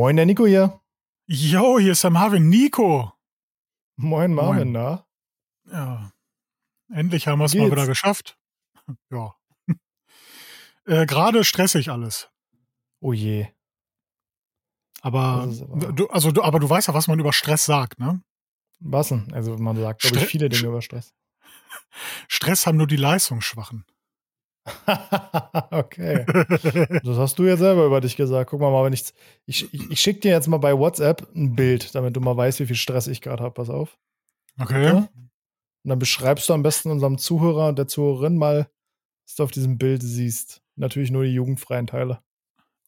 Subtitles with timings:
[0.00, 0.80] Moin, der Nico hier.
[1.26, 3.12] Jo, hier ist der Marvin Nico.
[3.96, 4.72] Moin, Marvin, Moin.
[4.72, 5.06] na?
[5.70, 6.12] Ja.
[6.90, 8.38] Endlich haben wir es mal wieder geschafft.
[9.10, 9.34] Ja.
[10.86, 12.30] äh, Gerade stressig alles.
[13.00, 13.48] Oh je.
[15.02, 18.22] Aber, aber- du, also, du, aber du weißt ja, was man über Stress sagt, ne?
[18.78, 19.30] Was denn?
[19.34, 21.12] Also man sagt, glaube ich, viele Dinge Sch- über Stress.
[22.28, 23.84] Stress haben nur die Leistungsschwachen.
[25.70, 26.24] okay.
[27.02, 28.50] Das hast du ja selber über dich gesagt.
[28.50, 29.12] Guck mal, mal, wenn ich,
[29.46, 32.66] ich, ich, schicke dir jetzt mal bei WhatsApp ein Bild, damit du mal weißt, wie
[32.66, 33.54] viel Stress ich gerade habe.
[33.54, 33.98] Pass auf.
[34.58, 34.92] Okay.
[34.92, 38.68] Und dann beschreibst du am besten unserem Zuhörer und der Zuhörerin mal,
[39.26, 40.62] was du auf diesem Bild siehst.
[40.76, 42.20] Natürlich nur die jugendfreien Teile.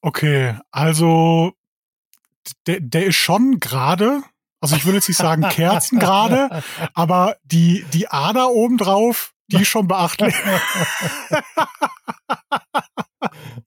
[0.02, 1.52] Okay, also
[2.66, 4.22] der, der ist schon gerade,
[4.60, 6.62] also ich würde jetzt nicht sagen Kerzen gerade,
[6.94, 10.34] aber die, die Ader obendrauf, die schon beachtlich.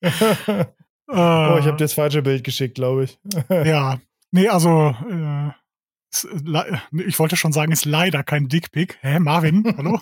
[0.02, 3.20] oh, ich habe dir das falsche Bild geschickt, glaube ich.
[3.50, 4.00] Ja,
[4.32, 6.78] nee, also äh, äh,
[7.08, 8.98] ich wollte schon sagen, ist leider kein Dickpick.
[9.02, 9.64] Hä, Marvin?
[9.78, 10.00] Hallo?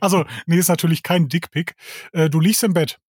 [0.00, 1.74] also, nee, ist natürlich kein Dickpick.
[2.12, 3.00] Äh, du liegst im Bett.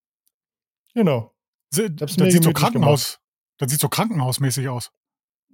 [0.93, 1.33] genau.
[1.73, 3.19] Se- Das sieht so Krankenhaus.
[3.57, 4.91] Das sieht so krankenhausmäßig aus.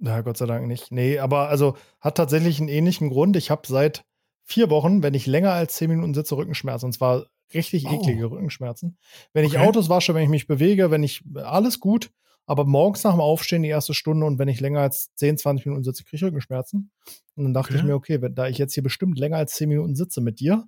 [0.02, 0.90] Na, Gott sei Dank nicht.
[0.90, 3.36] Nee, aber also hat tatsächlich einen ähnlichen Grund.
[3.36, 4.04] Ich habe seit
[4.50, 6.86] vier Wochen, wenn ich länger als zehn Minuten sitze, Rückenschmerzen.
[6.86, 7.94] Und zwar richtig Oh.
[7.94, 8.98] eklige Rückenschmerzen.
[9.32, 9.66] Wenn ich Okay.
[9.66, 12.10] Autos wasche, wenn ich mich bewege, wenn ich alles gut,
[12.46, 15.66] aber morgens nach dem Aufstehen die erste Stunde und wenn ich länger als 10, 20
[15.66, 16.90] Minuten sitze, kriege ich Rückenschmerzen.
[17.36, 17.78] Und dann dachte Okay.
[17.78, 20.40] ich mir, okay, wenn, da ich jetzt hier bestimmt länger als 10 Minuten sitze mit
[20.40, 20.64] dir,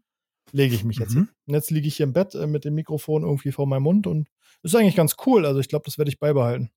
[0.52, 1.18] lege ich mich jetzt Mhm.
[1.20, 1.28] hin.
[1.46, 4.06] Und jetzt liege ich hier im Bett äh, mit dem Mikrofon irgendwie vor meinem Mund
[4.06, 4.28] und
[4.62, 5.44] ist eigentlich ganz cool.
[5.46, 6.70] Also ich glaube, das werde ich beibehalten.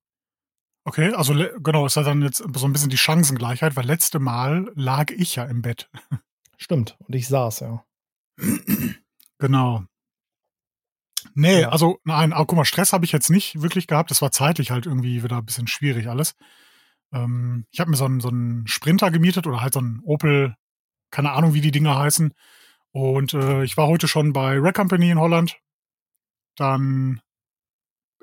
[0.84, 4.70] Okay, also genau, ist ja dann jetzt so ein bisschen die Chancengleichheit, weil letzte Mal
[4.76, 5.88] lag ich ja im Bett.
[6.56, 6.96] Stimmt.
[7.00, 7.84] Und ich saß, ja.
[9.38, 9.84] Genau.
[11.34, 11.68] Nee, Ja.
[11.70, 14.10] also nein, aber guck mal, Stress habe ich jetzt nicht wirklich gehabt.
[14.10, 16.34] Das war zeitlich halt irgendwie wieder ein bisschen schwierig alles.
[17.12, 20.54] Ähm, ich habe mir so einen, so einen Sprinter gemietet oder halt so einen Opel,
[21.10, 22.32] keine Ahnung, wie die Dinger heißen.
[22.92, 25.58] Und äh, ich war heute schon bei Rack Company in Holland.
[26.56, 27.20] Dann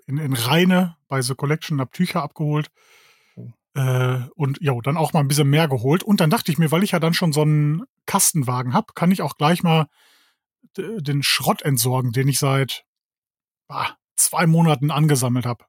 [0.07, 2.71] in, in Rheine bei The Collection hab Tücher abgeholt.
[3.75, 6.03] Äh, und ja, dann auch mal ein bisschen mehr geholt.
[6.03, 9.11] Und dann dachte ich mir, weil ich ja dann schon so einen Kastenwagen hab, kann
[9.11, 9.87] ich auch gleich mal
[10.77, 12.85] den Schrott entsorgen, den ich seit
[13.67, 15.65] ah, zwei Monaten angesammelt habe.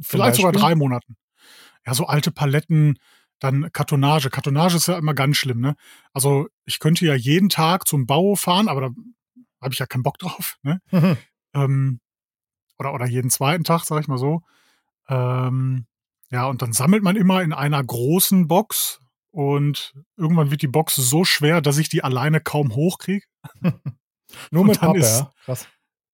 [0.00, 1.16] Vielleicht sogar drei Monaten.
[1.86, 2.98] Ja, so alte Paletten,
[3.38, 4.30] dann Kartonage.
[4.30, 5.74] Kartonage ist ja immer ganz schlimm, ne?
[6.12, 8.90] Also ich könnte ja jeden Tag zum Bau fahren, aber da
[9.60, 10.80] habe ich ja keinen Bock drauf, ne?
[11.54, 12.00] Ähm,
[12.78, 14.42] oder, oder jeden zweiten Tag, sag ich mal so.
[15.08, 15.86] Ähm,
[16.32, 19.00] ja, und dann sammelt man immer in einer großen Box
[19.30, 23.24] und irgendwann wird die Box so schwer, dass ich die alleine kaum hochkriege.
[24.50, 25.32] Nur Und mit Pappe, ist- ja.
[25.44, 25.68] Krass.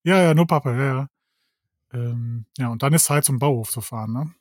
[0.04, 1.06] Ja, ja, nur Pappe, ja, ja.
[1.92, 4.34] Ähm, ja, und dann ist Zeit zum Bauhof zu fahren, ne?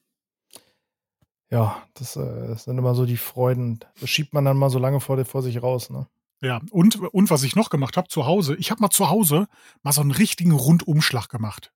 [1.50, 3.80] Ja, das, äh, das sind immer so die Freuden.
[4.00, 6.08] Das schiebt man dann mal so lange vor, vor sich raus, ne?
[6.42, 9.48] Ja, und, und was ich noch gemacht habe zu Hause, ich habe mal zu Hause
[9.82, 11.72] mal so einen richtigen Rundumschlag gemacht.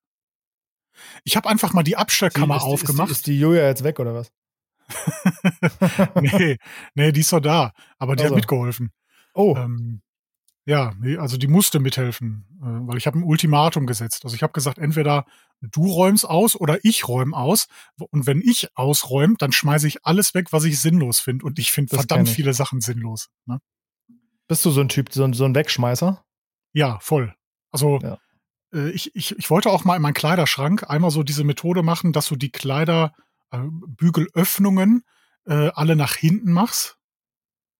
[1.24, 3.10] Ich habe einfach mal die Abstellkammer ist, aufgemacht.
[3.10, 4.32] Ist die, ist die Julia jetzt weg oder was?
[6.22, 6.58] nee,
[6.96, 8.36] nee, die ist doch da, aber die Also.
[8.36, 8.92] hat mitgeholfen.
[9.34, 10.02] Oh, Ähm,
[10.66, 14.26] ja, also die musste mithelfen, äh, weil ich habe ein Ultimatum gesetzt.
[14.26, 15.26] Also ich habe gesagt, entweder
[15.62, 17.68] du räumst aus oder ich räume aus.
[18.12, 21.46] Und wenn ich ausräume, dann schmeiße ich alles weg, was ich sinnlos finde.
[21.46, 23.30] Und ich finde verdammt viele Sachen sinnlos.
[23.46, 23.60] Ne?
[24.52, 26.26] bist du so ein Typ, so ein, so ein Wegschmeißer?
[26.74, 27.34] Ja, voll.
[27.72, 28.18] Also Ja.
[28.74, 32.14] Äh, ich, ich, ich wollte auch mal in meinen Kleiderschrank einmal so diese Methode machen,
[32.14, 33.14] dass du die Kleider,
[33.52, 35.04] äh, Bügelöffnungen
[35.46, 36.98] äh, alle nach hinten machst.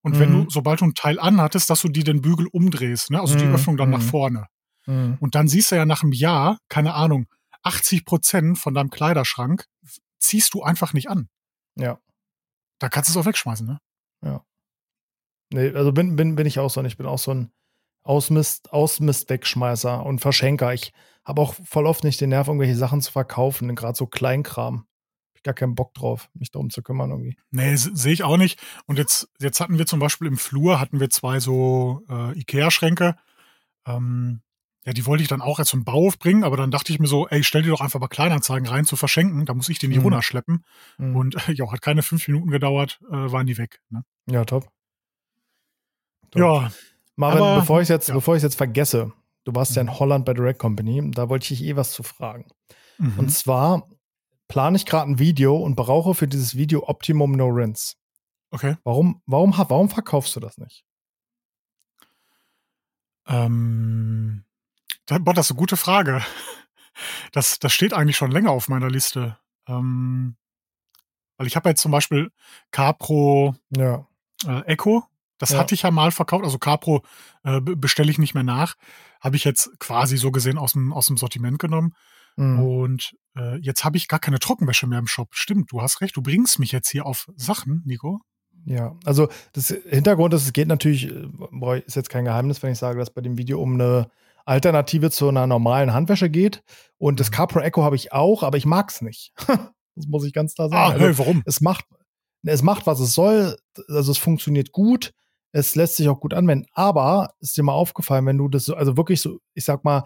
[0.02, 0.44] Und wenn Mhm.
[0.44, 3.20] du, sobald du ein Teil anhattest, dass du die den Bügel umdrehst, ne?
[3.20, 4.08] also die Mhm, Öffnung dann nach mhm.
[4.08, 4.46] vorne.
[4.86, 5.16] Hm.
[5.20, 7.26] Und dann siehst du ja nach einem Jahr, keine Ahnung,
[7.62, 9.66] 80 Prozent von deinem Kleiderschrank
[10.18, 11.28] ziehst du einfach nicht an.
[11.76, 12.00] Ja.
[12.80, 13.78] Da kannst du es auch wegschmeißen, ne?
[15.52, 16.82] Nee, also bin, bin, bin ich auch so.
[16.82, 17.52] Ich bin auch so ein
[18.04, 20.72] Ausmist, Ausmist-Wegschmeißer und Verschenker.
[20.74, 20.92] Ich
[21.24, 24.78] habe auch voll oft nicht den Nerv, irgendwelche Sachen zu verkaufen, gerade so Kleinkram.
[24.78, 27.36] Hab ich gar keinen Bock drauf, mich darum zu kümmern irgendwie.
[27.50, 28.60] Nee, se- sehe ich auch nicht.
[28.86, 33.16] Und jetzt, jetzt hatten wir zum Beispiel im Flur, hatten wir zwei so äh, Ikea-Schränke.
[33.86, 34.42] Ähm,
[34.84, 37.06] ja, die wollte ich dann auch erst zum Bauhof bringen, aber dann dachte ich mir
[37.06, 39.86] so, ey, stell die doch einfach bei Kleinanzeigen rein zu verschenken, da muss ich die
[39.86, 40.04] nicht Mhm.
[40.04, 40.64] runterschleppen.
[40.96, 41.14] Hm.
[41.14, 43.80] Und äh, ja, hat keine fünf Minuten gedauert, äh, waren die weg.
[43.90, 44.04] Ne?
[44.28, 44.68] ja, top.
[46.32, 46.40] Top.
[46.40, 46.72] Ja,
[47.16, 48.14] Marvin, aber- bevor ich jetzt, ja.
[48.14, 49.12] bevor ich jetzt vergesse,
[49.44, 49.98] du warst ja in Mhm.
[49.98, 52.46] Holland bei Direct Company, da wollte ich dich eh was zu fragen.
[52.98, 53.18] mhm.
[53.18, 53.88] Und zwar
[54.48, 57.94] plane ich gerade ein Video und brauche für dieses Video Optimum No Rinse.
[58.50, 58.76] okay.
[58.84, 60.84] Warum, warum, warum verkaufst du das nicht?
[63.26, 64.44] Ähm,
[65.08, 66.22] boah, das ist eine gute Frage.
[67.32, 69.38] Das, das steht eigentlich schon länger auf meiner Liste.
[69.66, 70.36] Ähm,
[71.38, 72.30] Weil ich habe jetzt zum Beispiel
[72.70, 74.06] Capro Ja.
[74.46, 75.04] äh, Echo.
[75.42, 75.58] Das Ja.
[75.58, 76.44] hatte ich ja mal verkauft.
[76.44, 77.02] Also Capro
[77.44, 78.74] äh, be- bestelle ich nicht mehr nach.
[79.20, 81.94] Habe ich jetzt quasi so gesehen aus dem, aus dem Sortiment genommen.
[82.36, 82.60] Mhm.
[82.60, 85.28] Und äh, jetzt habe ich gar keine Trockenwäsche mehr im Shop.
[85.34, 86.16] Stimmt, du hast recht.
[86.16, 88.20] Du bringst mich jetzt hier auf Sachen, Nico.
[88.64, 92.78] Ja, also das Hintergrund ist, es geht natürlich, äh, ist jetzt kein Geheimnis, wenn ich
[92.78, 94.08] sage, dass bei dem Video um eine
[94.44, 96.62] Alternative zu einer normalen Handwäsche geht.
[96.98, 97.34] Und das Mhm.
[97.34, 99.32] Capro Echo habe ich auch, aber ich mag's nicht.
[99.96, 100.80] das muss ich ganz klar sagen.
[100.80, 101.42] Ah, Also, hey, warum?
[101.46, 101.84] es macht,
[102.44, 103.56] es macht, was es soll.
[103.88, 105.12] Also es funktioniert gut.
[105.52, 106.66] Es lässt sich auch gut anwenden.
[106.72, 110.04] Aber ist dir mal aufgefallen, wenn du das so, also wirklich so, ich sag mal,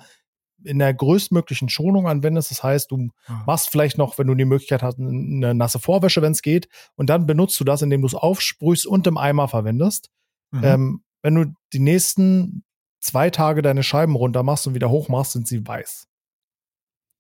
[0.64, 3.08] in der größtmöglichen Schonung anwendest, das heißt, du
[3.46, 7.10] machst vielleicht noch, wenn du die Möglichkeit hast, eine nasse Vorwäsche, wenn es geht, und
[7.10, 10.10] dann benutzt du das, indem du es aufsprühst und im Eimer verwendest.
[10.50, 10.64] Mhm.
[10.64, 12.64] Ähm, wenn du die nächsten
[13.00, 16.08] zwei Tage deine Scheiben runter machst und wieder hoch machst, sind sie weiß.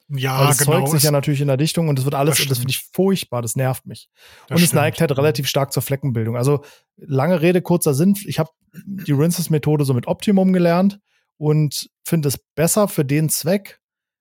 [0.08, 0.72] Ja, Weil das genau.
[0.80, 2.84] zeugt sich ja natürlich in der Dichtung und das wird alles, Das das, finde ich
[2.92, 4.08] furchtbar, das nervt mich.
[4.48, 4.82] das und es stimmt.
[4.82, 6.36] neigt halt relativ stark zur Fleckenbildung.
[6.36, 6.62] Also
[6.96, 8.14] lange Rede, kurzer Sinn.
[8.26, 8.50] Ich habe
[8.84, 11.00] die Rinses-Methode so mit Optimum gelernt
[11.38, 13.80] und finde es besser für den Zweck.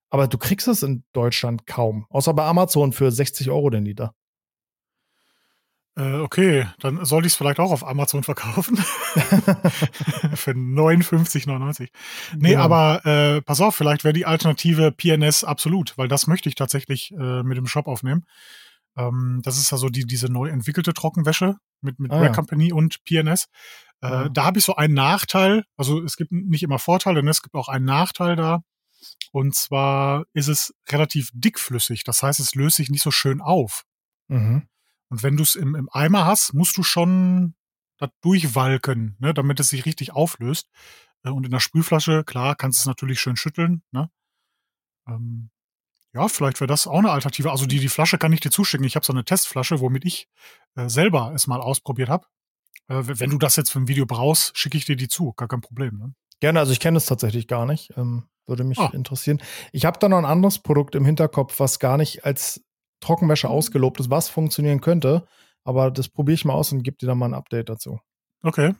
[0.10, 2.06] Aber du kriegst es in Deutschland kaum.
[2.10, 4.14] Außer bei Amazon für 60 Euro den Liter.
[5.98, 8.76] Äh, okay, dann sollte ich es vielleicht auch auf Amazon verkaufen.
[10.36, 11.90] Für 59,99.
[12.38, 12.62] Nee, Genau.
[12.64, 17.12] aber äh, pass auf, vielleicht wäre die Alternative PNS absolut, weil das möchte ich tatsächlich
[17.12, 18.26] äh, mit dem Shop aufnehmen.
[18.98, 22.34] Ähm, das ist also die, diese neu entwickelte Trockenwäsche mit, mit Ah, Rack ja.
[22.34, 23.46] Company und PNS.
[24.02, 24.30] Äh, Ja.
[24.30, 27.30] Da habe ich so einen Nachteil, also es gibt nicht immer Vorteile, ne?
[27.32, 28.62] es gibt auch einen Nachteil da.
[29.32, 32.04] Und zwar ist es relativ dickflüssig.
[32.04, 33.84] Das heißt, es löst sich nicht so schön auf.
[34.28, 34.68] Mhm.
[35.10, 37.56] Und wenn du es im, im Eimer hast, musst du schon
[37.98, 40.70] das durchwalken, ne, damit es sich richtig auflöst.
[41.24, 43.84] Äh, Und in der Spülflasche, klar, kannst du es natürlich schön schütteln.
[43.92, 44.10] Ne?
[45.08, 45.50] Ähm,
[46.14, 47.52] ja, vielleicht wäre das auch eine Alternative.
[47.52, 48.86] Also die, die Flasche kann ich dir zuschicken.
[48.88, 50.28] Ich habe so eine Testflasche, womit ich
[50.76, 52.26] äh, selber es mal ausprobiert habe.
[52.88, 55.34] Äh, wenn du das jetzt für ein Video brauchst, schicke ich dir die zu.
[55.34, 55.98] Gar kein Problem.
[55.98, 56.14] Ne?
[56.40, 57.92] Gerne, also ich kenne es tatsächlich gar nicht.
[57.98, 58.92] Ähm, würde mich Ah.
[58.94, 59.42] interessieren.
[59.72, 62.64] Ich habe da noch ein anderes Produkt im Hinterkopf, was gar nicht als
[63.06, 65.26] Trockenwäsche ausgelobt ist, was funktionieren könnte.
[65.64, 68.00] Aber das probiere ich mal aus und gebe dir dann mal ein Update dazu.
[68.44, 68.74] Okay.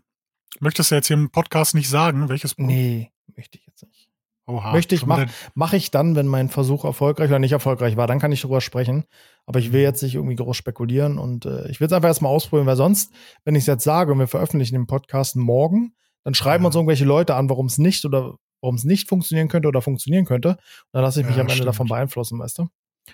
[0.60, 2.74] Möchtest du jetzt hier im Podcast nicht sagen, welches Produkt?
[2.74, 4.10] Nee, möchte ich jetzt nicht.
[4.48, 5.26] Oha, möchte ich wieder-
[5.56, 8.62] Mache ich dann, wenn mein Versuch erfolgreich oder nicht erfolgreich war, dann kann ich drüber
[8.62, 9.06] sprechen.
[9.48, 12.32] Aber ich will jetzt nicht irgendwie groß spekulieren und äh, ich will es einfach erstmal
[12.32, 13.12] ausprobieren, weil sonst,
[13.44, 16.68] wenn ich es jetzt sage und wir veröffentlichen den Podcast morgen, dann schreiben Ja.
[16.68, 20.26] uns irgendwelche Leute an, warum es nicht oder warum es nicht funktionieren könnte oder funktionieren
[20.26, 20.50] könnte.
[20.50, 20.58] Und
[20.94, 21.68] dann lasse ich mich Ja, am Ende stimmt.
[21.68, 22.68] davon beeinflussen, weißt du?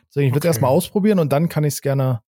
[0.09, 0.47] Deswegen, ich es Okay.
[0.47, 2.21] erstmal ausprobieren und dann kann ich es gerne,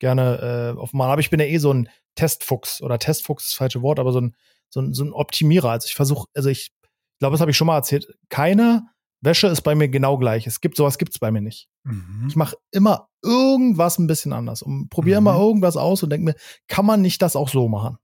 [0.00, 1.10] gerne äh, aufmachen.
[1.12, 4.12] Aber ich bin ja eh so ein Testfuchs oder Testfuchs ist das falsche Wort, aber
[4.12, 4.34] so ein,
[4.68, 5.70] so ein, so ein Optimierer.
[5.70, 6.72] Also ich versuche, also ich
[7.18, 8.06] glaube, das habe ich schon mal erzählt.
[8.28, 8.86] Keine
[9.22, 10.46] Wäsche ist bei mir genau gleich.
[10.46, 11.68] Es gibt sowas gibt's bei mir nicht.
[11.84, 12.26] Mhm.
[12.28, 15.26] Ich mache immer irgendwas ein bisschen anders und probiere Mhm.
[15.26, 16.34] immer irgendwas aus und denke mir,
[16.68, 17.98] kann man nicht das auch so machen?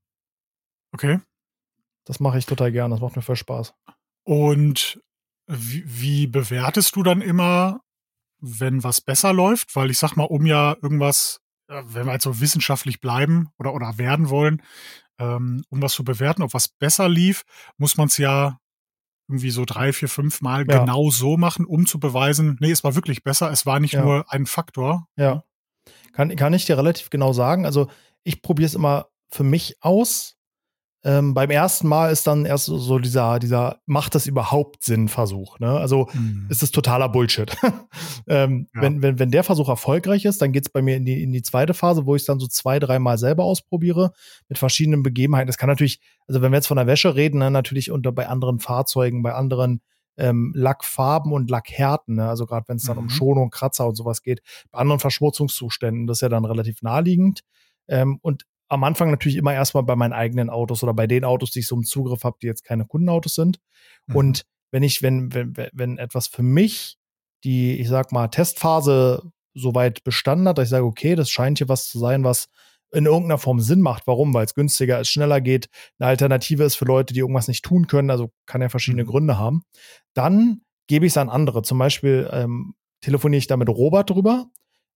[0.93, 1.21] Okay.
[2.05, 2.95] Das mache ich total gerne.
[2.95, 3.75] Das macht mir voll Spaß.
[4.25, 5.01] Und
[5.47, 7.81] wie, wie bewertest du dann immer,
[8.41, 9.75] wenn was besser läuft?
[9.77, 13.75] Weil ich sag mal, um ja irgendwas, äh, wenn wir jetzt so wissenschaftlich bleiben oder,
[13.75, 14.63] oder werden wollen,
[15.19, 17.43] ähm, um was zu bewerten, ob was besser lief,
[17.79, 18.59] muss man es ja
[19.29, 20.79] irgendwie so drei, vier, fünf Mal Ja.
[20.81, 24.05] genau so machen, um zu beweisen, nee, es war wirklich besser, es war nicht Ja.
[24.05, 25.09] nur ein Faktor.
[25.17, 25.43] Ja.
[26.13, 27.67] Kann, kann ich dir relativ genau sagen.
[27.67, 27.89] Also
[28.23, 30.36] ich probiere es immer für mich aus.
[31.09, 35.61] Ähm, beim ersten Mal ist dann erst so, dieser, dieser, macht das überhaupt Sinn Versuch.
[35.61, 35.71] Ne?
[35.71, 36.47] Also Mhm.
[36.49, 37.57] ist es totaler Bullshit.
[38.27, 38.83] ähm, Ja.
[38.83, 41.43] wenn, wenn, wenn der Versuch erfolgreich ist, dann geht's bei mir in die, in die
[41.43, 44.13] zweite Phase, wo ich es dann so zwei, dreimal selber ausprobiere
[44.49, 45.47] mit verschiedenen Begebenheiten.
[45.47, 48.27] Das kann natürlich, also wenn wir jetzt von der Wäsche reden, dann natürlich unter bei
[48.27, 49.83] anderen Fahrzeugen, bei anderen
[50.19, 52.29] ähm, Lackfarben und Lackhärten, ne?
[52.29, 53.11] also gerade wenn es dann um Mhm.
[53.11, 54.41] Schonung, Kratzer und sowas geht,
[54.73, 57.43] bei anderen Verschmutzungszuständen, das ist ja dann relativ naheliegend.
[57.87, 61.51] Ähm, und am Anfang natürlich immer erstmal bei meinen eigenen Autos oder bei den Autos,
[61.51, 63.59] die ich so im Zugriff habe, die jetzt keine Kundenautos sind.
[64.07, 64.17] Mhm.
[64.17, 66.99] Und wenn ich, wenn, wenn, wenn etwas für mich
[67.45, 69.23] die, ich sag mal, Testphase
[69.55, 72.49] soweit bestanden hat, dass ich sage, okay, das scheint hier was zu sein, was
[72.93, 74.07] in irgendeiner Form Sinn macht.
[74.07, 74.33] Warum?
[74.35, 75.69] Weil es günstiger ist, schneller geht,
[75.99, 79.09] eine Alternative ist für Leute, die irgendwas nicht tun können, also kann ja verschiedene Mhm.
[79.09, 79.63] Gründe haben.
[80.15, 81.63] Dann gebe ich es an andere.
[81.63, 84.47] Zum Beispiel ähm, telefoniere ich da mit Robert drüber,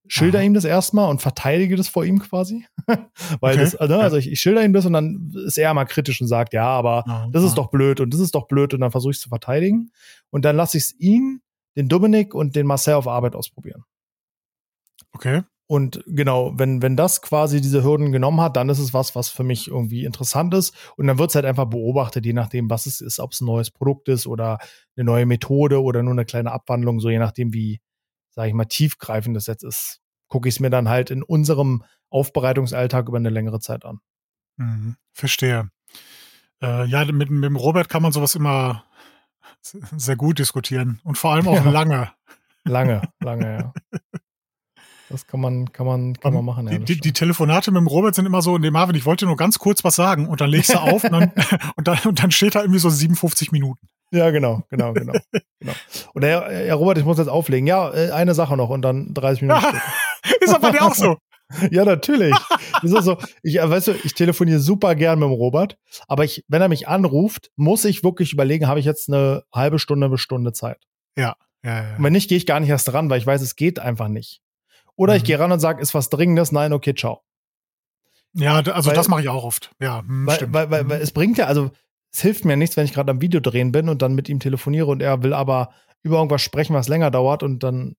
[0.07, 0.45] schilder Aha.
[0.45, 2.67] ihm das erstmal und verteidige das vor ihm quasi.
[2.87, 4.01] Weil Okay, das, also, ja.
[4.01, 6.67] also ich, ich schilder ihm das und dann ist er mal kritisch und sagt, ja,
[6.67, 7.57] aber Ja, das ist ja.
[7.57, 9.93] doch blöd und das ist doch blöd und dann versuche ich es zu verteidigen.
[10.31, 11.43] Und dann lasse ich es ihn,
[11.77, 13.85] den Dominik und den Marcel auf Arbeit ausprobieren.
[15.13, 15.43] Okay.
[15.71, 19.29] Und genau, wenn, wenn das quasi diese Hürden genommen hat, dann ist es was, was
[19.29, 20.75] für mich irgendwie interessant ist.
[20.97, 23.45] Und dann wird es halt einfach beobachtet, je nachdem, was es ist, ob es ein
[23.45, 24.59] neues Produkt ist oder
[24.97, 27.81] eine neue Methode oder nur eine kleine Abwandlung, so je nachdem, wie,
[28.31, 31.85] sage ich mal, tiefgreifend das jetzt ist, gucke ich es mir dann halt in unserem
[32.09, 34.01] Aufbereitungsalltag über eine längere Zeit an.
[34.57, 35.71] Mhm, verstehe.
[36.63, 38.85] Äh, ja, mit, mit dem Robert kann man sowas immer
[39.63, 41.71] sehr gut diskutieren und vor allem auch ja.
[41.71, 42.13] lange.
[42.65, 43.73] Lange, lange, ja.
[45.11, 46.69] Das kann man, kann man, kann man machen.
[46.69, 49.27] Ja, die, die, die, Telefonate mit dem Robert sind immer so, nee, Marvin, ich wollte
[49.27, 51.33] nur ganz kurz was sagen und dann legst du auf und, dann,
[51.77, 53.89] und, dann, und dann steht da irgendwie so 57 Minuten.
[54.13, 55.13] Ja, genau, genau, genau.
[55.61, 55.73] genau.
[56.15, 57.67] Und Herr, Herr Robert, ich muss jetzt auflegen.
[57.67, 59.65] Ja, äh, eine Sache noch und dann 30 Minuten.
[60.41, 61.17] ist aber bei dir auch so.
[61.71, 62.35] ja, natürlich.
[62.83, 66.25] Das ist so, ich, äh, weißt du, ich telefoniere super gern mit dem Robert, aber
[66.25, 70.07] ich, wenn er mich anruft, muss ich wirklich überlegen, habe ich jetzt eine halbe Stunde,
[70.07, 70.79] eine Stunde Zeit.
[71.17, 71.37] Ja.
[71.63, 71.97] Ja, ja.
[71.97, 74.09] Und wenn nicht, gehe ich gar nicht erst ran, weil ich weiß, es geht einfach
[74.09, 74.41] nicht.
[74.97, 75.19] Oder mhm.
[75.19, 76.53] ich gehe ran und sage, ist was Dringendes?
[76.53, 77.23] Nein, okay, ciao.
[78.33, 79.73] Ja, also weil, das mache ich auch oft.
[79.81, 80.55] Ja, hm, weil, stimmt.
[80.55, 81.03] Weil, weil, weil, mhm.
[81.03, 81.71] es bringt ja, also
[82.13, 84.41] es hilft mir nichts, wenn ich gerade am Video drehen bin und dann mit ihm
[84.41, 87.97] telefoniere und er will aber über irgendwas sprechen, was länger dauert und dann.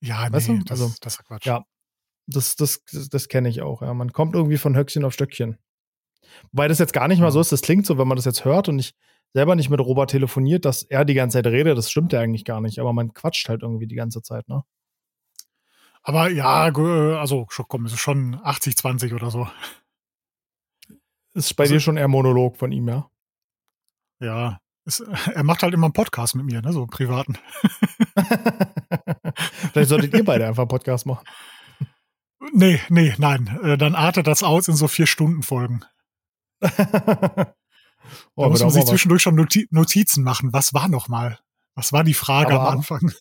[0.00, 0.58] Ja, nee, weißt du?
[0.58, 1.46] das, also, das ist Quatsch.
[1.46, 1.64] Ja,
[2.26, 3.82] das, das, das, das kenne ich auch.
[3.82, 3.94] Ja.
[3.94, 5.58] Man kommt irgendwie von Höchstchen auf Stöckchen.
[6.50, 8.44] Wobei das jetzt gar nicht mal so ist, das klingt so, wenn man das jetzt
[8.44, 8.94] hört und ich
[9.34, 12.44] selber nicht mit Robert telefoniert, dass er die ganze Zeit redet, das stimmt ja eigentlich
[12.44, 14.62] gar nicht, aber man quatscht halt irgendwie die ganze Zeit, ne?
[16.02, 16.64] Aber ja,
[17.18, 19.48] also komm, es ist schon 80, 20 oder so.
[21.34, 23.08] Ist bei also, dir schon eher Monolog von ihm, ja?
[24.22, 24.58] Ja.
[24.84, 25.00] Es,
[25.34, 27.36] er macht halt immer einen Podcast mit mir, ne, so privaten.
[29.72, 31.26] Vielleicht solltet ihr beide einfach einen Podcast machen.
[32.52, 33.56] Nee, nee, nein.
[33.62, 35.84] Äh, dann artet das aus in so vier Stunden Folgen.
[36.60, 39.36] oh, da muss man sich zwischendurch schon
[39.70, 40.52] Notizen machen.
[40.52, 41.38] Was war noch mal?
[41.76, 43.12] Was war die Frage Aber am Anfang?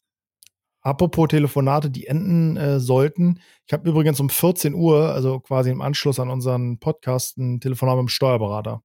[0.82, 3.40] Apropos Telefonate, die enden äh, sollten.
[3.68, 7.98] Ich habe übrigens um 14 Uhr, also quasi im Anschluss an unseren Podcast, ein Telefonat
[7.98, 8.82] mit dem Steuerberater.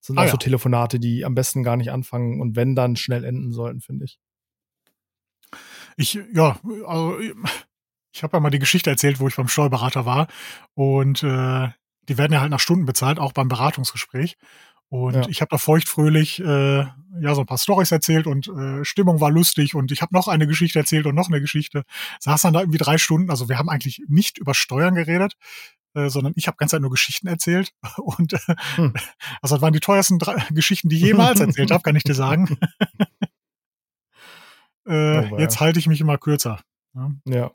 [0.00, 0.30] Das sind ah, auch ja.
[0.30, 4.06] so Telefonate, die am besten gar nicht anfangen und wenn dann schnell enden sollten, finde
[4.06, 4.18] ich.
[5.96, 7.18] Ich, ja, also,
[8.12, 10.28] ich habe ja mal die Geschichte erzählt, wo ich beim Steuerberater war
[10.74, 11.68] und äh,
[12.08, 14.36] die werden ja halt nach Stunden bezahlt, auch beim Beratungsgespräch.
[14.88, 15.28] Und ja.
[15.28, 16.78] ich habe da feuchtfröhlich äh,
[17.20, 20.26] ja so ein paar Stories erzählt und äh, Stimmung war lustig und ich habe noch
[20.26, 21.84] eine Geschichte erzählt und noch eine Geschichte.
[22.18, 23.30] Saß dann da irgendwie drei Stunden.
[23.30, 25.34] Also wir haben eigentlich nicht über Steuern geredet,
[25.94, 27.72] äh, sondern ich habe ganz nur Geschichten erzählt.
[27.96, 28.38] Und äh,
[28.76, 28.94] hm.
[29.42, 32.14] also das waren die teuersten drei Geschichten, die ich jemals erzählt habe, kann ich dir
[32.14, 32.58] sagen.
[34.86, 36.60] äh, oh, jetzt halte ich mich immer kürzer.
[36.94, 37.12] Ja.
[37.26, 37.50] ja.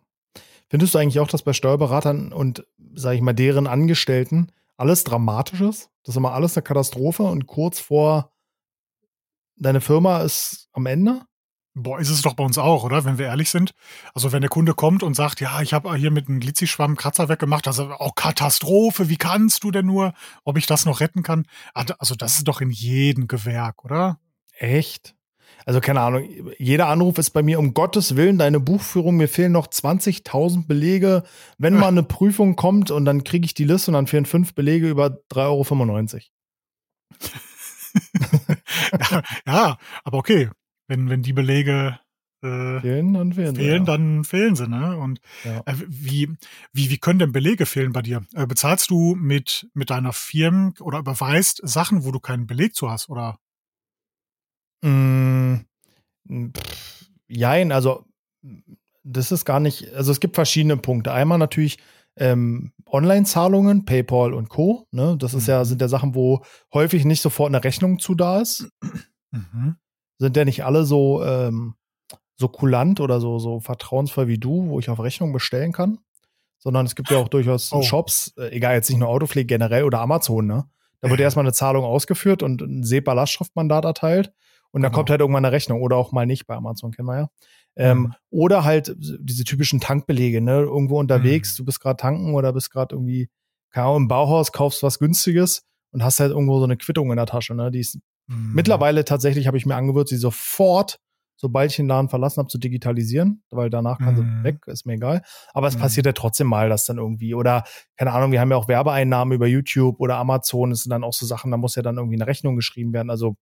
[0.69, 5.89] Findest du eigentlich auch, dass bei Steuerberatern und, sage ich mal, deren Angestellten alles Dramatisches.
[6.03, 8.31] Das ist immer alles eine Katastrophe und kurz vor
[9.55, 11.21] deine Firma ist am Ende.
[11.77, 13.03] Boah, ist es doch bei uns auch, oder?
[13.03, 13.73] Wenn wir ehrlich sind.
[14.13, 17.27] Also wenn der Kunde kommt und sagt, ja, ich habe hier mit einem Glitzischwamm Kratzer
[17.27, 20.13] weggemacht, also oh Katastrophe, wie kannst du denn nur,
[20.45, 21.45] ob ich das noch retten kann?
[21.73, 24.19] Also das ist doch in jedem Gewerk, oder?
[24.57, 25.15] Echt?
[25.65, 26.23] Also keine Ahnung,
[26.57, 31.23] jeder Anruf ist bei mir um Gottes Willen deine Buchführung, mir fehlen noch 20.000 Belege.
[31.57, 34.53] Wenn mal eine Prüfung kommt und dann kriege ich die Liste und dann fehlen fünf
[34.53, 36.21] Belege über 3,95 Euro.
[39.11, 40.49] ja, ja, aber okay,
[40.87, 41.99] wenn, wenn die Belege
[42.43, 43.79] äh, fehlen, dann fehlen, fehlen sie, ja.
[43.79, 44.97] dann fehlen sie, ne?
[44.97, 45.61] Und ja.
[45.65, 46.29] äh, wie,
[46.73, 48.23] wie, wie können denn Belege fehlen bei dir?
[48.33, 52.89] Äh, bezahlst du mit, mit deiner Firma oder überweist Sachen, wo du keinen Beleg zu
[52.89, 53.39] hast, oder?
[54.83, 55.55] Mm,
[56.55, 58.05] pff, jein, also
[59.03, 61.13] das ist gar nicht, also es gibt verschiedene Punkte.
[61.13, 61.77] Einmal natürlich
[62.17, 64.87] ähm, Online-Zahlungen, PayPal und Co.
[64.91, 65.15] Ne?
[65.17, 65.65] Das ist ja, mhm.
[65.65, 68.69] sind ja Sachen, wo häufig nicht sofort eine Rechnung zu da ist.
[69.31, 69.77] Mhm.
[70.17, 71.75] Sind ja nicht alle so, ähm,
[72.35, 75.99] so kulant oder so, so vertrauensvoll wie du, wo ich auf Rechnung bestellen kann.
[76.57, 77.81] Sondern es gibt ja auch durchaus oh.
[77.81, 80.65] Shops, äh, egal jetzt nicht nur Autopflege generell oder Amazon, ne?
[81.01, 84.33] Da wird erstmal eine Zahlung ausgeführt und ein SEPA-Lastschriftmandat erteilt.
[84.71, 84.97] Und dann genau.
[84.97, 87.29] kommt halt irgendwann eine Rechnung oder auch mal nicht bei Amazon, kennen wir ja.
[87.75, 88.13] Ähm, mhm.
[88.31, 90.61] Oder halt diese typischen Tankbelege, ne?
[90.61, 91.57] Irgendwo unterwegs, mhm.
[91.57, 93.29] du bist gerade tanken oder bist gerade irgendwie,
[93.69, 97.17] keine Ahnung, im Bauhaus, kaufst was Günstiges und hast halt irgendwo so eine Quittung in
[97.17, 97.69] der Tasche, ne?
[97.69, 98.53] Die ist mhm.
[98.53, 100.99] mittlerweile tatsächlich habe ich mir angewöhnt, sie sofort,
[101.37, 104.43] sobald ich den Laden verlassen habe, zu digitalisieren, weil danach kann sie mhm.
[104.43, 105.21] weg, ist mir egal.
[105.53, 105.81] Aber es mhm.
[105.81, 107.63] passiert ja trotzdem mal, dass dann irgendwie, oder
[107.97, 111.13] keine Ahnung, wir haben ja auch Werbeeinnahmen über YouTube oder Amazon, das sind dann auch
[111.13, 113.09] so Sachen, da muss ja dann irgendwie eine Rechnung geschrieben werden.
[113.09, 113.35] Also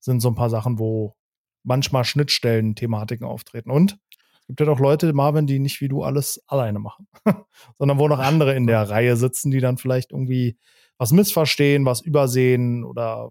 [0.00, 1.14] sind so ein paar Sachen, wo
[1.62, 3.70] manchmal Schnittstellen-Thematiken auftreten.
[3.70, 3.98] Und
[4.40, 7.08] es gibt ja doch Leute, Marvin, die nicht wie du alles alleine machen,
[7.78, 10.56] sondern wo noch andere in der Reihe sitzen, die dann vielleicht irgendwie
[10.98, 13.30] was missverstehen, was übersehen oder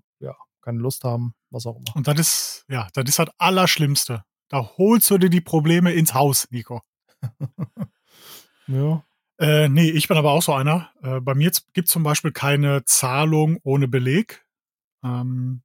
[0.65, 1.95] keine Lust haben, was auch immer.
[1.95, 4.24] Und das ist, ja, das ist das Allerschlimmste.
[4.50, 6.81] Da holst du dir die Probleme ins Haus, Nico.
[8.67, 9.03] ja.
[9.38, 10.89] Äh, nee, ich bin aber auch so einer.
[11.01, 14.45] Äh, bei mir gibt es zum Beispiel keine Zahlung ohne Beleg.
[15.03, 15.62] Ähm,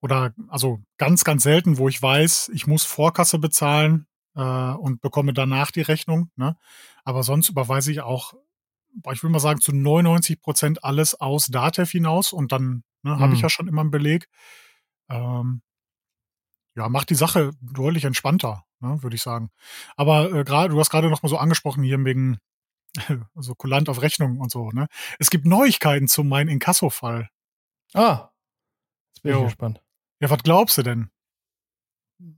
[0.00, 4.06] oder also ganz, ganz selten, wo ich weiß, ich muss Vorkasse bezahlen.
[4.36, 6.30] äh, und bekomme danach die Rechnung.
[6.36, 6.56] Ne?
[7.04, 8.34] Aber sonst überweise ich auch,
[9.12, 13.32] ich will mal sagen, zu 99 Prozent alles aus Datev hinaus und dann ne, habe
[13.34, 13.42] ich Hm.
[13.44, 14.28] ja schon immer einen Beleg.
[15.10, 15.62] Ähm,
[16.76, 19.50] ja, macht die Sache deutlich entspannter, ne, würde ich sagen.
[19.96, 22.38] Aber äh, gerade, du hast gerade noch mal so angesprochen hier wegen
[23.34, 24.70] so kulant auf Rechnung und so.
[24.70, 24.88] Ne?
[25.18, 27.28] Es gibt Neuigkeiten zu meinem Inkasso-Fall.
[27.94, 28.30] Ah,
[29.12, 29.44] jetzt bin ich Jo.
[29.44, 29.82] gespannt.
[30.20, 31.10] Ja, was glaubst du denn?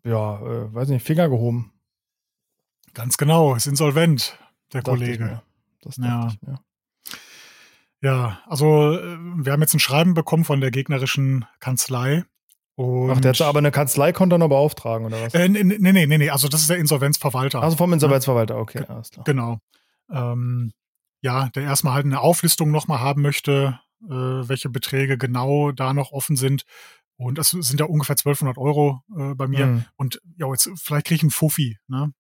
[0.04, 1.72] Ja, äh, weiß nicht, Finger gehoben.
[2.94, 4.38] Ganz genau, ist insolvent,
[4.72, 5.42] der ich Kollege.
[5.82, 6.28] Das Ja.
[6.28, 6.60] ich mir.
[8.02, 12.24] Ja, also äh, wir haben jetzt ein Schreiben bekommen von der gegnerischen Kanzlei.
[12.74, 15.34] Und Ach, der hat aber eine Kanzlei konnte er noch beauftragen, oder was?
[15.34, 17.62] äh, nee, nee, nee, nee, nee, also das ist der Insolvenzverwalter.
[17.62, 19.24] also vom Insolvenzverwalter, okay, alles klar.
[19.24, 19.58] Genau.
[20.10, 20.72] Ähm,
[21.20, 26.10] ja, der erstmal halt eine Auflistung nochmal haben möchte, äh, welche Beträge genau da noch
[26.12, 26.64] offen sind.
[27.16, 29.66] Und das sind ja ungefähr 1200 Euro äh, bei mir.
[29.66, 31.78] Hm, Und ja, jetzt vielleicht kriege ich einen Fuffi.
[31.86, 32.12] Ne?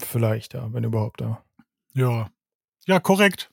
[0.00, 1.42] vielleicht, ja, wenn überhaupt, ja.
[1.94, 2.28] Ja.
[2.86, 3.50] Ja, korrekt.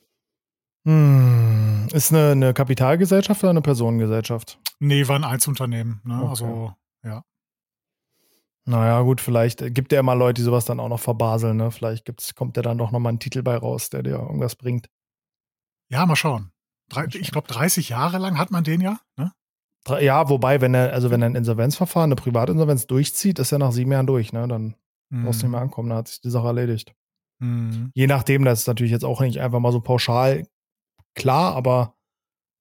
[0.86, 4.60] Hm, ist eine, eine Kapitalgesellschaft oder eine Personengesellschaft?
[4.80, 6.02] Nee, war ein Einzelunternehmen.
[6.04, 6.16] Ne?
[6.16, 6.28] Okay.
[6.30, 6.74] Also,
[8.66, 11.70] Naja, gut, vielleicht gibt er ja mal Leute, die sowas dann auch noch verbaseln, ne?
[11.70, 14.88] Vielleicht gibt's, kommt der dann doch nochmal ein Titel bei raus, der dir irgendwas bringt.
[15.90, 16.52] ja, mal schauen.
[16.90, 19.00] Drei, ich glaube, 30 Jahre lang hat man den ja.
[19.18, 19.32] Ne?
[20.00, 23.74] Ja, wobei, wenn er, also wenn er ein Insolvenzverfahren, eine Privatinsolvenz durchzieht, ist er nach
[23.74, 24.48] sieben Jahren durch, ne?
[24.48, 24.75] Dann
[25.12, 26.96] brauchst du nicht mehr ankommen, dann hat sich die Sache erledigt.
[27.40, 27.92] Mhm.
[27.94, 30.48] Je nachdem, das ist natürlich jetzt auch nicht einfach mal so pauschal
[31.15, 31.96] klar, aber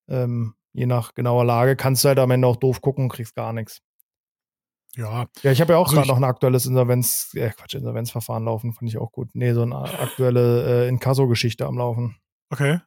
[0.08, 3.34] ähm, je nach genauer Lage kannst du halt am Ende auch doof gucken und kriegst
[3.34, 3.80] gar nichts.
[4.94, 8.44] Ja, Ja, ich habe ja auch Also gerade noch ein aktuelles Insolvenz, äh, Quatsch, Insolvenzverfahren
[8.44, 9.30] laufen, fand ich auch gut.
[9.34, 12.16] Nee, so eine aktuelle äh, Inkasso-Geschichte am Laufen.
[12.50, 12.80] okay.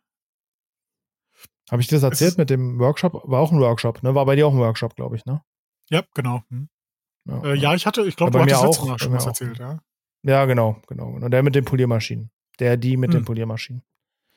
[1.71, 3.23] Habe ich dir das Es erzählt ist- mit dem Workshop?
[3.25, 4.13] War auch ein Workshop, ne?
[4.13, 5.41] War bei dir auch ein Workshop, glaube ich, ne?
[5.89, 6.43] Ja, genau.
[6.49, 6.69] Hm.
[7.27, 9.27] Äh, ja, ich hatte, ich glaube, Ja, du hattest letztes auch, Mal schon was auch.
[9.29, 9.79] erzählt, ja.
[10.21, 11.07] Ja, genau, genau.
[11.07, 12.29] Und der mit den Poliermaschinen.
[12.59, 13.21] Der, die mit Hm.
[13.21, 13.81] den Poliermaschinen.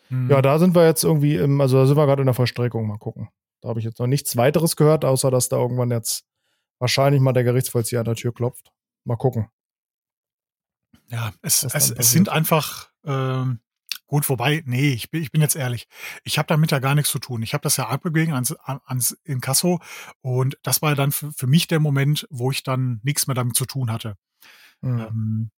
[0.08, 0.30] Hm.
[0.30, 2.86] Ja, da sind wir jetzt irgendwie im, also da sind wir gerade in der Vollstreckung,
[2.86, 3.28] mal gucken.
[3.60, 6.24] Da habe ich jetzt noch nichts weiteres gehört, außer dass da irgendwann jetzt
[6.78, 8.72] wahrscheinlich mal der Gerichtsvollzieher an der Tür klopft.
[9.04, 9.48] Mal gucken.
[11.08, 13.60] Ja, es, es, es sind einfach ähm,
[14.06, 15.88] gut, wobei, nee, ich bin, ich bin jetzt ehrlich,
[16.22, 17.42] ich habe damit ja gar nichts zu tun.
[17.42, 19.80] Ich habe das ja abgegeben ans, an- ans Inkasso
[20.20, 23.56] und das war dann für, für mich der Moment, wo ich dann nichts mehr damit
[23.56, 24.16] zu tun hatte.
[24.82, 24.98] Hm.
[24.98, 25.50] Ähm,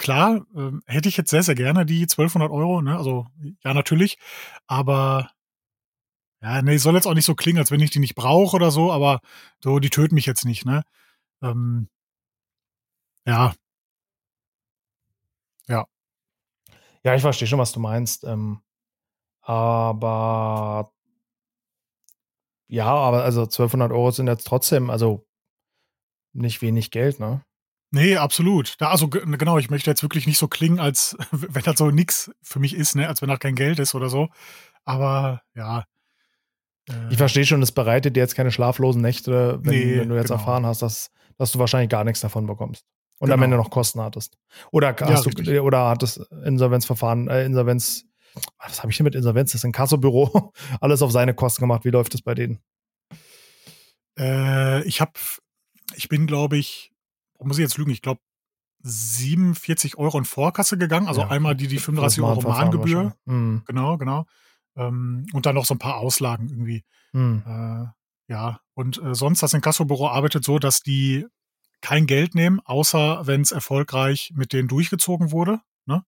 [0.00, 2.96] klar, ähm, hätte ich jetzt sehr, sehr gerne die 1200 Euro, ne?
[2.96, 3.26] also
[3.64, 4.18] ja, natürlich,
[4.66, 5.30] aber
[6.42, 8.70] ja, nee, soll jetzt auch nicht so klingen, als wenn ich die nicht brauche oder
[8.70, 9.20] so, aber
[9.62, 10.82] so, die töten mich jetzt nicht, ne?
[11.42, 11.88] Ähm,
[13.26, 13.54] ja,
[17.04, 18.24] Ja, ich verstehe schon, was du meinst.
[18.24, 18.60] Ähm,
[19.42, 20.92] aber
[22.68, 25.26] ja, aber also 1200 Euro sind jetzt trotzdem, also
[26.32, 27.42] nicht wenig Geld, ne?
[27.92, 28.74] Nee, absolut.
[28.78, 31.90] Da, also ge- genau, ich möchte jetzt wirklich nicht so klingen, als wenn das so
[31.90, 34.28] nix für mich ist, ne, als wenn das kein Geld ist oder so.
[34.84, 35.84] Aber ja.
[36.88, 40.14] äh, Ich verstehe schon, es bereitet dir jetzt keine schlaflosen Nächte, wenn, Nee, wenn du
[40.14, 40.38] jetzt genau.
[40.38, 42.84] erfahren hast, dass, dass du wahrscheinlich gar nichts davon bekommst.
[43.18, 43.44] Und am Genau.
[43.44, 44.38] Ende noch Kosten hattest.
[44.70, 45.46] Oder Ja, hast richtig.
[45.46, 48.04] du, oder hat das Insolvenzverfahren, äh, Insolvenz,
[48.58, 49.52] was habe ich denn mit Insolvenz?
[49.52, 51.84] Das Inkassobüro alles auf seine Kosten gemacht.
[51.84, 52.60] Wie läuft das bei denen?
[54.18, 55.12] Äh, ich habe,
[55.94, 56.89] ich bin, glaube ich,
[57.46, 57.90] muss ich jetzt lügen?
[57.90, 58.20] Ich glaube
[58.82, 61.08] 47 Euro in Vorkasse gegangen.
[61.08, 62.80] Also Ja, einmal die, die Das 35 Euro Mahngebühr.
[62.96, 63.14] wahrscheinlich.
[63.26, 64.26] Hm, Genau, genau.
[64.76, 66.84] Ähm, und dann noch so ein paar Auslagen irgendwie.
[67.12, 71.26] hm, Äh, ja, und äh, sonst das Inkassobüro arbeitet so, dass die
[71.80, 75.60] kein Geld nehmen, außer wenn es erfolgreich mit denen durchgezogen wurde.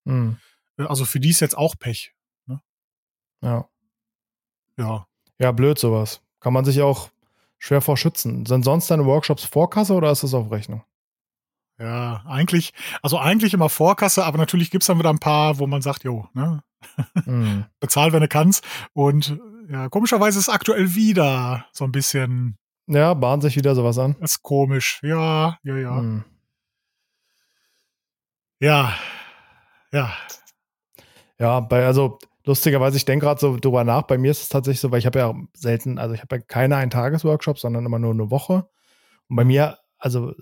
[0.05, 0.37] hm,
[0.79, 2.15] Äh, Also für die ist jetzt auch Pech.
[3.43, 3.69] ja.
[4.79, 5.07] Ja.
[5.39, 6.23] Ja, blöd sowas.
[6.41, 7.11] Kann man sich auch
[7.59, 8.47] schwer vor schützen.
[8.47, 10.85] Sind sonst deine Workshops Vorkasse oder ist das auf Rechnung?
[11.83, 15.83] Ja, eigentlich, also eigentlich immer Vorkasse, aber natürlich gibt's dann wieder ein paar, wo man
[15.83, 16.63] sagt, jo, ne,
[17.25, 17.65] Hm.
[17.81, 18.65] bezahl, wenn du kannst.
[18.93, 24.17] Und ja, komischerweise ist aktuell wieder so ein bisschen, Ja, bahnt sich wieder sowas an.
[24.21, 25.01] das ist komisch.
[25.03, 25.97] Ja, ja, ja.
[25.99, 26.25] Hm.
[28.61, 28.95] Ja,
[29.93, 30.13] ja.
[31.39, 34.81] Ja, bei, also lustigerweise, ich denke gerade so drüber nach, bei mir ist es tatsächlich
[34.81, 38.13] so, weil ich habe ja selten, also ich habe ja keine Ein-Tages-Workshops, sondern immer nur
[38.13, 38.69] eine Woche.
[39.29, 40.33] Und bei mir, also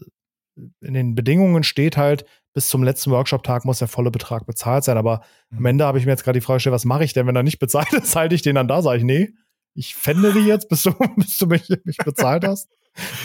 [0.80, 4.96] in den Bedingungen steht halt, bis zum letzten Workshop-Tag muss der volle Betrag bezahlt sein.
[4.98, 5.66] Aber am Mhm.
[5.66, 7.42] Ende habe ich mir jetzt gerade die Frage gestellt, was mache ich denn, wenn er
[7.42, 8.16] nicht bezahlt ist?
[8.16, 8.82] Halte ich den dann da?
[8.82, 9.30] Sage ich, nee,
[9.74, 12.68] ich fände die jetzt, bis du, bis du mich, mich bezahlt hast.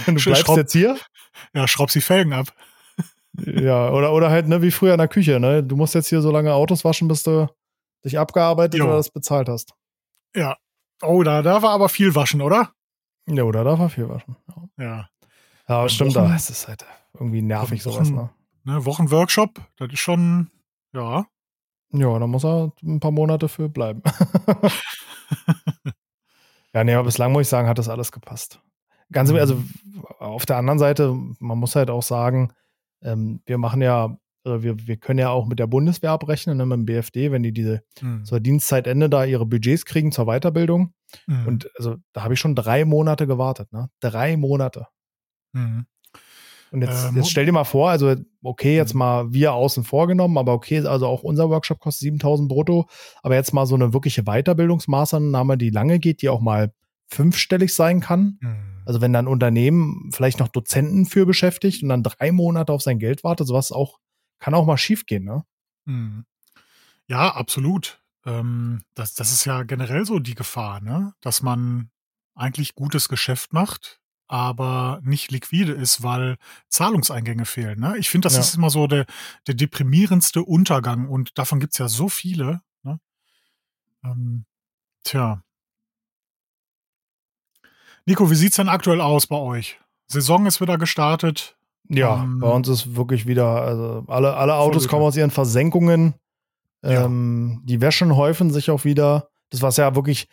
[0.08, 0.98] Und du Sch- bleibst schraub- jetzt hier.
[1.54, 2.54] Ja, schraub die Felgen ab.
[3.46, 5.62] Ja, oder, oder halt, ne, wie früher in der Küche, ne?
[5.62, 7.50] Du musst jetzt hier so lange Autos waschen, bis du
[8.06, 8.86] dich abgearbeitet Jo.
[8.86, 9.74] oder das bezahlt hast.
[10.36, 10.56] Ja.
[11.02, 12.72] Oh, da, da war aber viel waschen, oder?
[13.28, 14.38] Ja, oder darf er viel waschen.
[14.78, 15.10] Ja, Ja.
[15.68, 18.30] Ja aber Wochen- stimmt, da es ist halt irgendwie nervig Wochen- sowas, ne?
[18.64, 20.50] ne, Wochenworkshop, das ist schon,
[20.94, 21.26] ja.
[21.92, 24.02] Ja, da muss er ein paar Monate für bleiben.
[26.74, 28.60] ja, nee, aber bislang muss ich sagen, hat das alles gepasst.
[29.12, 29.38] Ganz, mhm.
[29.38, 29.64] also
[30.20, 32.52] auf der anderen Seite, man muss halt auch sagen,
[33.02, 36.66] ähm, wir machen ja, also wir, wir können ja auch mit der Bundeswehr abrechnen, ne,
[36.66, 38.26] mit dem BFD, wenn die diese mhm.
[38.26, 40.94] zur Dienstzeitende da ihre Budgets kriegen zur Weiterbildung.
[41.28, 41.48] Mhm.
[41.48, 43.90] Und also da habe ich schon drei Monate gewartet, ne?
[44.00, 44.88] Drei Monate.
[45.56, 45.86] Mhm.
[46.72, 49.00] Und jetzt, ähm, jetzt stell dir mal vor, also okay, jetzt mhm.
[49.00, 52.88] mal wir außen vorgenommen, aber okay, also auch unser Workshop kostet 7000 brutto,
[53.24, 56.74] aber jetzt mal so eine wirkliche Weiterbildungsmaßnahme, die lange geht, die auch mal
[57.08, 58.38] fünfstellig sein kann.
[58.42, 58.84] Mhm.
[58.86, 63.00] Also wenn dann Unternehmen vielleicht noch Dozenten für beschäftigt und dann drei Monate auf sein
[63.00, 64.00] Geld wartet, sowas auch,
[64.40, 65.44] kann auch mal schief gehen, ne?
[65.86, 66.26] Mhm.
[67.08, 68.02] Ja, absolut.
[68.26, 71.14] Ähm, das, das ist ja generell so die Gefahr, ne?
[71.22, 71.90] Dass man
[72.36, 76.38] eigentlich gutes Geschäft macht, aber nicht liquide ist, weil
[76.70, 77.80] Zahlungseingänge fehlen.
[77.80, 77.98] Ne?
[77.98, 78.40] Ich finde, das ja.
[78.42, 79.06] ist immer so der,
[79.48, 82.62] der deprimierendste Untergang und davon gibt es ja so viele.
[82.84, 83.00] Ne?
[84.04, 84.46] Ähm,
[85.04, 85.42] tja.
[88.06, 89.80] Nico, wie sieht es denn aktuell aus bei euch?
[90.08, 91.58] Saison ist wieder gestartet.
[91.90, 96.16] Ja, ähm, bei uns ist wirklich wieder, also alle, alle Autos kommen aus ihren Versenkungen.
[96.84, 97.62] Ähm, ja.
[97.64, 99.30] Die Wäschen häufen sich auch wieder.
[99.50, 100.28] Das, was ja wirklich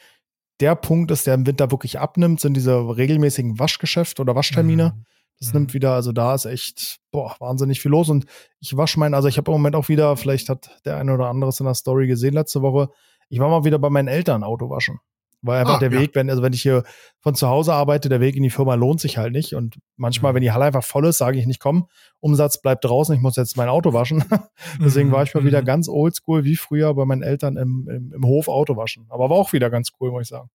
[0.60, 4.94] der Punkt ist, der im Winter wirklich abnimmt, sind diese regelmäßigen Waschgeschäfte oder Waschtermine.
[4.96, 5.04] Mhm.
[5.38, 5.60] Das mhm.
[5.60, 8.08] nimmt wieder, also da ist echt, boah, wahnsinnig viel los.
[8.08, 8.26] Und
[8.60, 11.28] ich wasche meinen, also ich habe im Moment auch wieder, vielleicht hat der eine oder
[11.28, 12.90] andere es in der Story gesehen letzte Woche,
[13.28, 15.00] ich war mal wieder bei meinen Eltern Auto waschen.
[15.42, 15.98] Weil einfach ah, der ja.
[15.98, 16.84] Weg, wenn, also wenn ich hier
[17.18, 19.54] von zu Hause arbeite, der Weg in die Firma lohnt sich halt nicht.
[19.54, 20.36] Und manchmal, mhm.
[20.36, 21.88] wenn die Halle einfach voll ist, sage ich nicht, komm,
[22.20, 24.24] Umsatz bleibt draußen, ich muss jetzt mein Auto waschen.
[24.80, 25.12] Deswegen mhm.
[25.12, 25.66] war ich mal wieder mhm.
[25.66, 29.06] ganz oldschool wie früher bei meinen Eltern im, im, im Hof Auto waschen.
[29.08, 30.48] Aber war auch wieder ganz cool, muss ich sagen.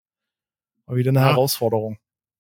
[0.87, 1.27] War wieder eine ja.
[1.27, 1.99] Herausforderung.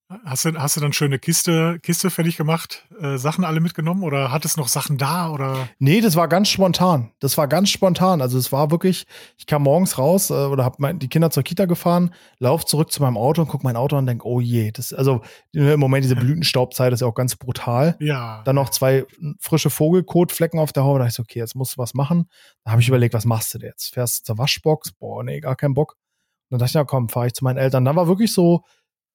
[0.08, 4.30] Hast du, hast du dann schöne Kiste, Kiste fertig gemacht, äh, Sachen alle mitgenommen oder
[4.30, 5.68] hattest noch Sachen da oder?
[5.80, 7.10] Nee, das war ganz spontan.
[7.18, 8.22] Das war ganz spontan.
[8.22, 11.64] Also es war wirklich, ich kam morgens raus äh, oder habe die Kinder zur Kita
[11.64, 14.92] gefahren, lauf zurück zu meinem Auto und guck mein Auto und denk, oh je, das
[14.92, 17.96] also im Moment diese Blütenstaubzeit ist ja auch ganz brutal.
[17.98, 18.42] Ja.
[18.44, 19.06] Dann noch zwei
[19.40, 21.00] frische Vogelkotflecken auf der Haube.
[21.00, 22.30] Da dachte ich so, okay, jetzt musst du was machen.
[22.62, 22.92] Da habe ich mhm.
[22.92, 23.94] überlegt, was machst du jetzt?
[23.94, 24.92] Fährst du zur Waschbox?
[24.92, 25.96] Boah, nee, gar keinen Bock.
[26.48, 27.84] Und dann dachte ich, ja komm, fahre ich zu meinen Eltern.
[27.84, 28.62] Dann war wirklich so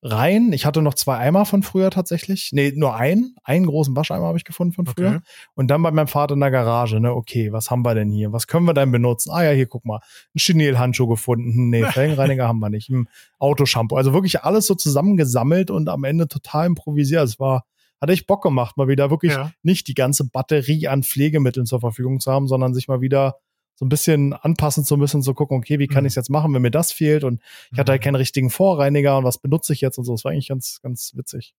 [0.03, 0.51] rein.
[0.51, 2.49] Ich hatte noch zwei Eimer von früher tatsächlich.
[2.53, 3.35] Nee, nur einen.
[3.43, 5.09] Einen großen Wascheimer habe ich gefunden von früher.
[5.09, 5.19] Okay.
[5.53, 8.33] Und dann bei meinem Vater in der Garage, ne, okay, was haben wir denn hier?
[8.33, 9.31] Was können wir denn benutzen?
[9.31, 9.99] Ah ja, hier, guck mal.
[10.35, 11.53] Ein Chenil-Handschuh gefunden.
[11.53, 12.89] Hm, nee, Felgenreiniger haben wir nicht.
[12.89, 13.07] Ein
[13.39, 13.95] Autoshampoo.
[13.95, 17.23] Also wirklich alles so zusammengesammelt und am Ende total improvisiert.
[17.23, 17.65] Es war,
[17.99, 19.51] hatte ich Bock gemacht, mal wieder wirklich ja.
[19.61, 23.35] nicht die ganze Batterie an Pflegemitteln zur Verfügung zu haben, sondern sich mal wieder
[23.81, 26.05] so ein bisschen anpassen zu müssen, zu gucken, okay, wie kann mhm.
[26.05, 27.41] ich es jetzt machen, wenn mir das fehlt und
[27.71, 28.03] ich hatte halt mhm.
[28.03, 30.13] keinen richtigen Vorreiniger und was benutze ich jetzt und so.
[30.13, 31.55] Das war eigentlich ganz, ganz witzig.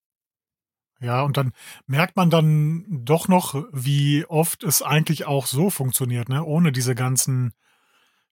[1.01, 1.51] Ja, und dann
[1.85, 6.45] merkt man dann doch noch, wie oft es eigentlich auch so funktioniert, ne?
[6.45, 7.51] Ohne diese ganzen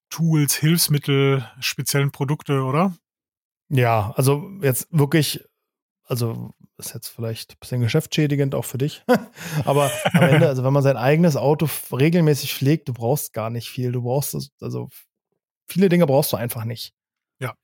[0.08, 2.94] Tools, Hilfsmittel, speziellen Produkte, oder?
[3.68, 5.44] Ja, also jetzt wirklich,
[6.04, 6.54] also
[6.86, 9.02] ist jetzt vielleicht ein bisschen geschäftsschädigend auch für dich.
[9.64, 13.68] Aber am Ende, also wenn man sein eigenes Auto regelmäßig pflegt, du brauchst gar nicht
[13.68, 13.92] viel.
[13.92, 14.88] Du brauchst, also
[15.66, 16.92] viele Dinge brauchst du einfach nicht.
[17.38, 17.54] Ja.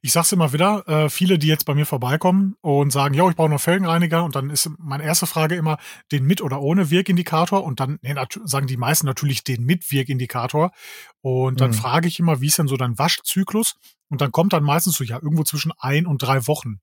[0.00, 3.36] Ich sag's immer wieder, äh, viele, die jetzt bei mir vorbeikommen und sagen, ja, ich
[3.36, 5.78] brauche nur Felgenreiniger und dann ist meine erste Frage immer,
[6.12, 10.72] den mit oder ohne Wirkindikator und dann nee, sagen die meisten natürlich den mit Wirkindikator
[11.20, 11.74] und dann mhm.
[11.74, 13.76] frage ich immer, wie ist denn so dein Waschzyklus
[14.08, 16.80] und dann kommt dann meistens so, ja, irgendwo zwischen ein und drei Wochen.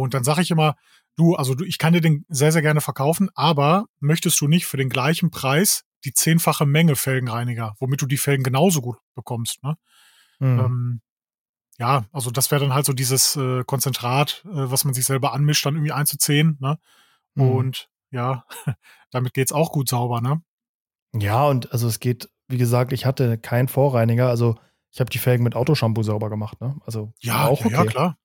[0.00, 0.74] Und dann sage ich immer,
[1.16, 4.66] du, also du, ich kann dir den sehr, sehr gerne verkaufen, aber möchtest du nicht
[4.66, 9.62] für den gleichen Preis die zehnfache Menge Felgenreiniger, womit du die Felgen genauso gut bekommst,
[9.62, 9.76] ne?
[10.40, 10.58] Mhm.
[10.58, 11.00] Ähm,
[11.78, 15.32] ja, also das wäre dann halt so dieses äh, Konzentrat, äh, was man sich selber
[15.32, 16.78] anmischt, dann irgendwie einzuzehn, ne?
[17.34, 17.48] Mhm.
[17.48, 18.44] Und ja,
[19.10, 20.42] damit geht's auch gut sauber, ne?
[21.12, 24.56] Ja, und also es geht, wie gesagt, ich hatte keinen Vorreiniger, also
[24.90, 26.76] ich habe die Felgen mit Autoshampoo sauber gemacht, ne?
[26.84, 27.72] Also ja, auch okay.
[27.72, 28.18] ja, klar.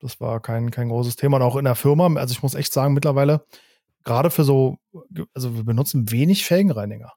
[0.00, 1.36] Das war kein, kein großes Thema.
[1.36, 3.44] Und auch in der Firma, also ich muss echt sagen, mittlerweile,
[4.04, 4.78] gerade für so,
[5.34, 7.12] also wir benutzen wenig Felgenreiniger.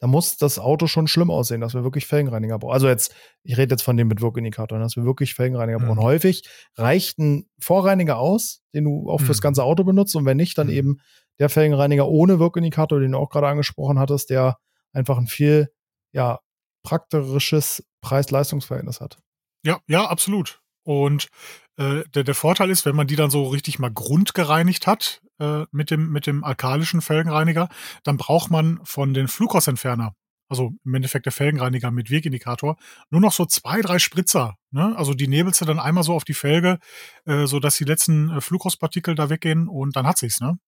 [0.00, 2.74] Da muss das Auto schon schlimm aussehen, dass wir wirklich Felgenreiniger brauchen.
[2.74, 5.86] Also jetzt, ich rede jetzt von dem mit Wirkindikatoren, dass wir wirklich Felgenreiniger mhm.
[5.86, 6.00] brauchen.
[6.00, 6.46] Häufig
[6.76, 9.24] reicht ein Vorreiniger aus, den du auch mhm.
[9.24, 10.14] fürs ganze Auto benutzt.
[10.14, 10.74] Und wenn nicht, dann mhm.
[10.74, 10.96] eben
[11.38, 14.58] der Felgenreiniger ohne Wirkindikator, den du auch gerade angesprochen hattest, der
[14.92, 15.68] einfach ein viel,
[16.12, 16.38] ja,
[16.82, 19.16] praktisches Preis-Leistungsverhältnis hat.
[19.64, 20.60] Ja, ja, absolut.
[20.82, 21.28] Und
[21.76, 25.64] äh, der, der Vorteil ist, wenn man die dann so richtig mal grundgereinigt hat äh,
[25.72, 27.68] mit, dem, mit dem alkalischen Felgenreiniger,
[28.04, 30.14] dann braucht man von den Flugrostentferner,
[30.48, 32.76] also im Endeffekt der Felgenreiniger mit Wirkindikator,
[33.10, 34.56] nur noch so zwei, drei Spritzer.
[34.70, 34.94] Ne?
[34.96, 36.78] Also die nebelst du dann einmal so auf die Felge,
[37.24, 40.58] äh, sodass die letzten äh, Flugrostpartikel da weggehen und dann hat sich's, ne?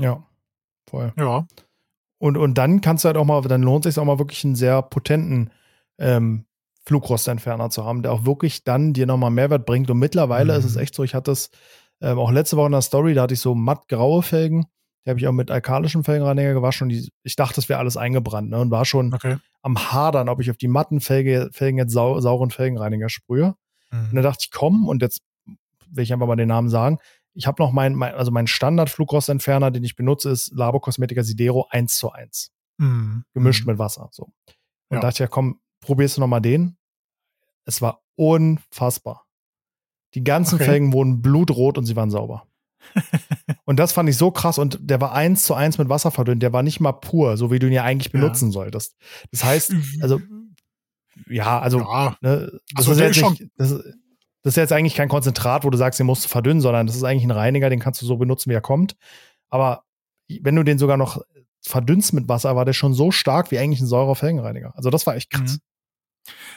[0.00, 0.26] Ja,
[0.88, 1.12] voll.
[1.16, 1.46] Ja.
[2.18, 4.44] Und, und dann kannst du halt auch mal, dann lohnt es sich auch mal wirklich
[4.44, 5.50] einen sehr potenten
[5.98, 6.46] ähm,
[6.86, 9.90] Flugrostentferner zu haben, der auch wirklich dann dir nochmal Mehrwert bringt.
[9.90, 10.58] Und mittlerweile mhm.
[10.58, 11.50] ist es echt so, ich hatte das
[12.00, 14.66] ähm, auch letzte Woche in der Story, da hatte ich so mattgraue Felgen.
[15.04, 17.96] Die habe ich auch mit alkalischem Felgenreiniger gewaschen und die, ich dachte, das wäre alles
[17.96, 19.36] eingebrannt ne, und war schon okay.
[19.62, 23.54] am Hadern, ob ich auf die matten Felge, Felgen jetzt sau, sauren Felgenreiniger sprühe.
[23.90, 24.08] Mhm.
[24.08, 25.22] Und dann dachte ich, komm, und jetzt
[25.90, 26.98] will ich einfach mal den Namen sagen.
[27.34, 31.66] Ich habe noch mein, mein, also mein Standard-Flugrostentferner, den ich benutze, ist Labo Cosmetica Sidero
[31.70, 32.52] 1 zu 1.
[32.78, 33.24] Mhm.
[33.34, 33.72] Gemischt mhm.
[33.72, 34.08] mit Wasser.
[34.12, 34.24] So.
[34.88, 35.00] Und ja.
[35.00, 36.76] dachte ich, ja, komm, probierst du noch mal den.
[37.64, 39.26] Es war unfassbar.
[40.14, 40.64] Die ganzen okay.
[40.64, 42.46] Felgen wurden blutrot und sie waren sauber.
[43.64, 46.42] und das fand ich so krass und der war eins zu eins mit Wasser verdünnt.
[46.42, 48.52] Der war nicht mal pur, so wie du ihn ja eigentlich benutzen ja.
[48.52, 48.96] solltest.
[49.30, 50.20] Das heißt, also
[51.28, 52.16] ja, also, ja.
[52.20, 53.70] Ne, das, also ist jetzt nicht, das,
[54.42, 56.96] das, ist jetzt eigentlich kein Konzentrat, wo du sagst, den musst du verdünnen, sondern das
[56.96, 58.96] ist eigentlich ein Reiniger, den kannst du so benutzen, wie er kommt.
[59.48, 59.84] Aber
[60.28, 61.22] wenn du den sogar noch
[61.62, 64.76] verdünnst mit Wasser, war der schon so stark wie eigentlich ein saurer Felgenreiniger.
[64.76, 65.54] Also das war echt krass.
[65.54, 65.73] Mhm.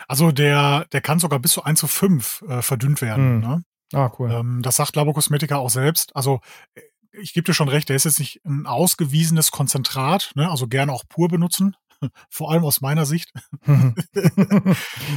[0.07, 3.35] Also der, der kann sogar bis zu 1 zu 5 äh, verdünnt werden.
[3.35, 3.41] Mhm.
[3.41, 3.63] Ne?
[3.93, 4.31] Ah, cool.
[4.31, 6.15] Ähm, das sagt Labo Cosmetica auch selbst.
[6.15, 6.41] Also
[6.75, 6.81] äh,
[7.19, 10.49] ich gebe dir schon recht, der ist jetzt nicht ein ausgewiesenes Konzentrat, ne?
[10.49, 11.75] also gerne auch pur benutzen.
[12.29, 13.31] Vor allem aus meiner Sicht.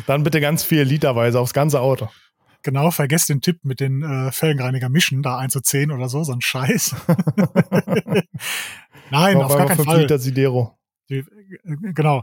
[0.06, 2.08] Dann bitte ganz viel literweise aufs ganze Auto.
[2.62, 6.24] Genau, vergesst den Tipp mit den äh, Felgenreiniger mischen, da 1 zu 10 oder so,
[6.24, 6.94] so ein Scheiß.
[9.10, 10.02] Nein, auf gar keinen Fall.
[10.02, 10.78] Liter Sidero.
[11.08, 11.24] Die, äh,
[11.94, 12.22] genau.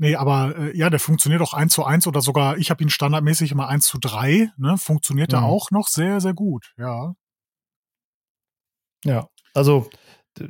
[0.00, 2.88] Nee, aber äh, ja, der funktioniert auch eins zu eins oder sogar, ich habe ihn
[2.88, 4.78] standardmäßig immer eins zu drei, ne?
[4.78, 5.38] Funktioniert mhm.
[5.38, 7.12] er auch noch sehr, sehr gut, ja.
[9.04, 9.90] Ja, also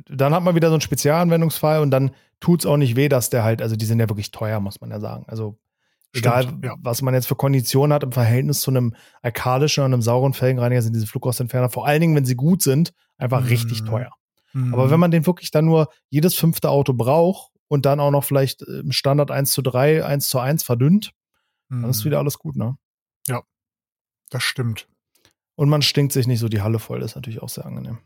[0.07, 3.29] dann hat man wieder so einen Spezialanwendungsfall und dann tut es auch nicht weh, dass
[3.29, 5.25] der halt, also die sind ja wirklich teuer, muss man ja sagen.
[5.27, 5.59] Also
[6.13, 6.75] egal, Stimmt, ja.
[6.79, 10.81] was man jetzt für Konditionen hat im Verhältnis zu einem alkalischen und einem sauren Felgenreiniger,
[10.81, 13.47] sind diese Flugrostentferner, vor allen Dingen, wenn sie gut sind, einfach mhm.
[13.47, 14.11] richtig teuer.
[14.53, 14.73] Mhm.
[14.73, 18.25] Aber wenn man den wirklich dann nur jedes fünfte Auto braucht und dann auch noch
[18.25, 21.13] vielleicht im äh, Standard 1 zu 3, 1 zu 1 verdünnt,
[21.69, 21.83] mhm.
[21.83, 22.09] dann ist mhm.
[22.09, 22.77] wieder alles gut, ne?
[23.27, 23.43] Ja,
[24.29, 24.89] das stimmt.
[25.55, 27.99] Und man stinkt sich nicht so die Halle voll, das ist natürlich auch sehr angenehm.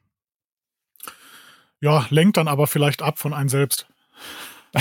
[1.82, 3.88] Ja, lenkt dann aber vielleicht ab von einem selbst.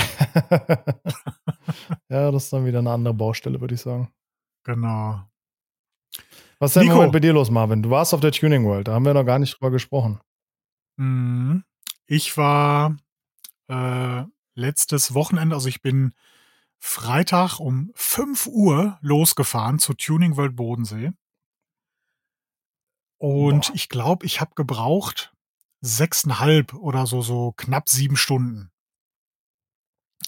[2.09, 4.13] ja, das ist dann wieder eine andere Baustelle, würde ich sagen.
[4.65, 5.23] Genau.
[6.59, 7.09] Was ist denn Nico.
[7.09, 7.81] bei dir los, Marvin?
[7.81, 10.19] Du warst auf der Tuning World, da haben wir noch gar nicht drüber gesprochen.
[10.97, 11.63] Mhm.
[12.05, 12.95] Ich war
[13.67, 16.13] äh, letztes Wochenende, also ich bin
[16.79, 21.11] Freitag um 5 Uhr losgefahren zu Tuning World Bodensee.
[23.17, 23.75] Und Boah.
[23.75, 25.33] ich glaube, ich habe gebraucht
[25.81, 28.71] sechseinhalb oder so, so knapp sieben Stunden.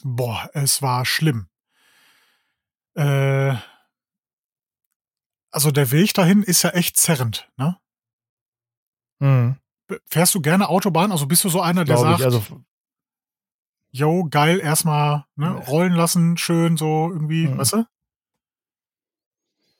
[0.03, 1.49] Boah, es war schlimm.
[2.95, 3.55] Äh,
[5.51, 7.79] also der Weg dahin ist ja echt zerrend, ne?
[9.19, 9.57] Mhm.
[10.05, 11.11] Fährst du gerne Autobahn?
[11.11, 12.63] Also bist du so einer, der Glaube sagt, ich, also
[13.97, 17.57] yo, geil, erstmal ne, rollen lassen, schön so irgendwie, mhm.
[17.57, 17.85] weißt du?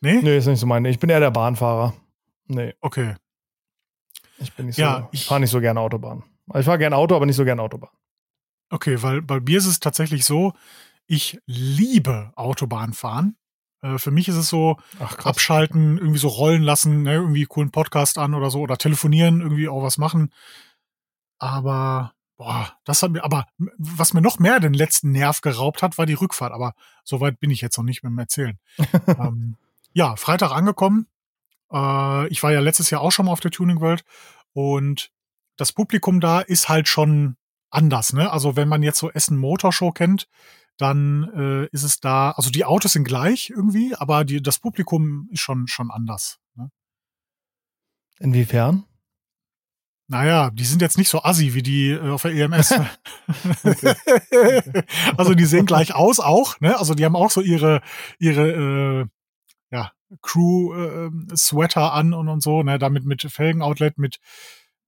[0.01, 0.21] Nee?
[0.21, 0.89] Nee, ist nicht so meine.
[0.89, 1.93] Ich bin eher der Bahnfahrer.
[2.47, 2.75] Nee.
[2.81, 3.15] Okay.
[4.37, 6.23] Ich bin nicht so, ja, ich, ich fahre nicht so gerne Autobahn.
[6.55, 7.89] Ich fahre gerne Auto, aber nicht so gerne Autobahn.
[8.69, 10.53] Okay, weil bei mir ist es tatsächlich so,
[11.07, 13.37] ich liebe Autobahnfahren.
[13.81, 17.71] Äh, für mich ist es so, Ach, abschalten, irgendwie so rollen lassen, ne, irgendwie coolen
[17.71, 20.31] Podcast an oder so oder telefonieren, irgendwie auch was machen.
[21.39, 23.47] Aber Boah, das hat mir, aber
[23.77, 26.53] was mir noch mehr den letzten Nerv geraubt hat, war die Rückfahrt.
[26.53, 28.59] Aber soweit bin ich jetzt noch nicht mit dem Erzählen.
[29.07, 29.57] ähm,
[29.93, 31.07] ja, Freitag angekommen.
[31.71, 34.03] Äh, ich war ja letztes Jahr auch schon mal auf der Tuning World
[34.53, 35.11] und
[35.55, 37.37] das Publikum da ist halt schon
[37.71, 38.13] anders.
[38.13, 38.31] Ne?
[38.31, 40.29] Also wenn man jetzt so Essen Motorshow kennt,
[40.77, 45.27] dann äh, ist es da, also die Autos sind gleich irgendwie, aber die, das Publikum
[45.31, 46.39] ist schon, schon anders.
[46.55, 46.69] Ne?
[48.19, 48.85] Inwiefern?
[50.09, 52.71] Naja, die sind jetzt nicht so assi wie die äh, auf der EMS.
[55.17, 56.79] also die sehen gleich aus auch, ne?
[56.79, 57.81] Also die haben auch so ihre,
[58.17, 59.05] ihre äh,
[59.69, 59.91] ja,
[60.21, 62.79] Crew-Sweater äh, an und, und so, ne?
[62.79, 64.19] Damit mit Felgen-Outlet, mit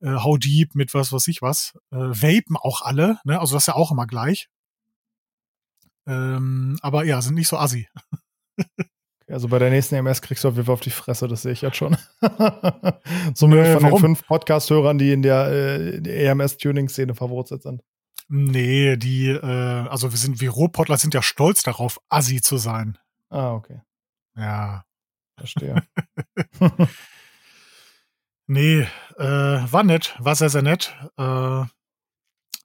[0.02, 1.74] äh, How Deep, mit was weiß ich was.
[1.92, 3.42] Äh, Vapen auch alle, ne?
[3.42, 4.48] Also das ist ja auch immer gleich.
[6.08, 7.90] Ähm, aber ja, sind nicht so assi.
[9.30, 11.52] Also bei der nächsten EMS kriegst du auf jeden Fall auf die Fresse, das sehe
[11.52, 11.98] ich jetzt schon.
[13.42, 13.84] Nee, von warum?
[13.84, 17.84] den fünf Podcast-Hörern, die in der, äh, EMS-Tuning-Szene verwurzelt sind.
[18.28, 22.98] Nee, die, äh, also wir sind, wir Ruhrpottler sind ja stolz darauf, Assi zu sein.
[23.30, 23.82] Ah, okay.
[24.36, 24.84] Ja.
[25.38, 25.84] Verstehe.
[28.48, 28.88] nee,
[29.18, 30.96] äh, war nett, war sehr, sehr nett.
[31.18, 31.64] Äh,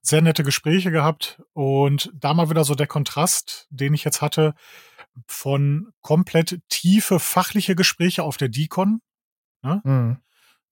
[0.03, 4.55] sehr nette Gespräche gehabt und da mal wieder so der Kontrast, den ich jetzt hatte
[5.27, 9.01] von komplett tiefe fachliche Gespräche auf der Decon
[9.63, 10.19] ne, mhm.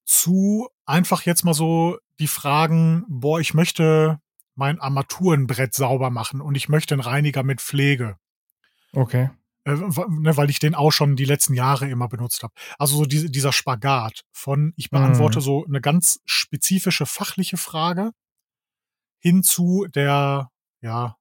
[0.05, 4.19] zu einfach jetzt mal so die Fragen, boah, ich möchte
[4.55, 8.17] mein Armaturenbrett sauber machen und ich möchte einen Reiniger mit Pflege.
[8.93, 9.31] Okay.
[9.65, 12.53] Äh, ne, weil ich den auch schon die letzten Jahre immer benutzt habe.
[12.77, 15.43] Also so diese, dieser Spagat von, ich beantworte Mhm.
[15.43, 18.11] so eine ganz spezifische fachliche Frage
[19.19, 20.49] hin zu der,
[20.81, 21.15] ja,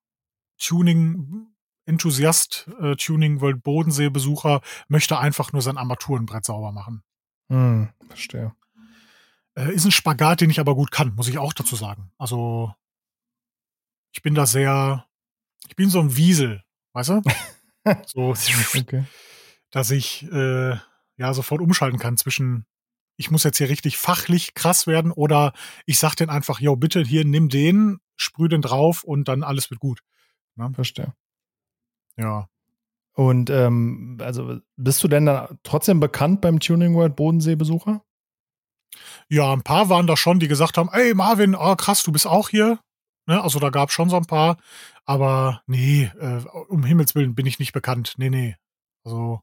[1.87, 7.03] Tuning-Enthusiast, äh, Tuning-World Bodensee-Besucher möchte einfach nur sein Armaturenbrett sauber machen.
[7.49, 8.55] Hm, verstehe.
[9.55, 12.11] Äh, ist ein Spagat, den ich aber gut kann, muss ich auch dazu sagen.
[12.18, 12.75] Also
[14.12, 15.07] ich bin da sehr,
[15.68, 17.23] ich bin so ein Wiesel, weißt du?
[18.07, 18.35] so,
[18.75, 19.05] Okay.
[19.71, 20.77] dass ich äh,
[21.16, 22.66] ja sofort umschalten kann zwischen
[23.16, 25.53] ich muss jetzt hier richtig fachlich krass werden oder
[25.85, 29.71] ich sag den einfach, yo, bitte hier nimm den, sprüh den drauf und dann alles
[29.71, 30.01] wird gut.
[30.75, 31.14] Verstehe.
[32.16, 32.48] Ja.
[33.14, 38.03] Und ähm, also bist du denn da trotzdem bekannt beim Tuning World Bodensee-Besucher?
[39.29, 42.27] Ja, ein paar waren da schon, die gesagt haben, ey Marvin, oh, krass, du bist
[42.27, 42.79] auch hier.
[43.27, 43.42] Ne?
[43.42, 44.57] Also da gab es schon so ein paar.
[45.05, 48.14] Aber nee, äh, um Himmels Willen bin ich nicht bekannt.
[48.16, 48.57] Nee, nee.
[49.05, 49.40] Also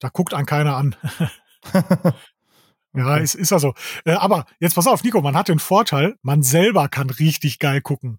[0.00, 0.96] da guckt an keiner an.
[2.96, 3.74] Ja, ist, ist also.
[4.06, 7.82] Äh, aber jetzt pass auf, Nico, man hat den Vorteil, man selber kann richtig geil
[7.82, 8.18] gucken.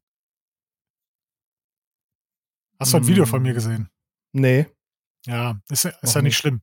[2.80, 3.56] Hast du ein Video von mir Mm.
[3.56, 3.90] gesehen?
[4.34, 4.68] Nee.
[5.26, 6.62] Ja, ist, ja- ist ja nicht schlimm.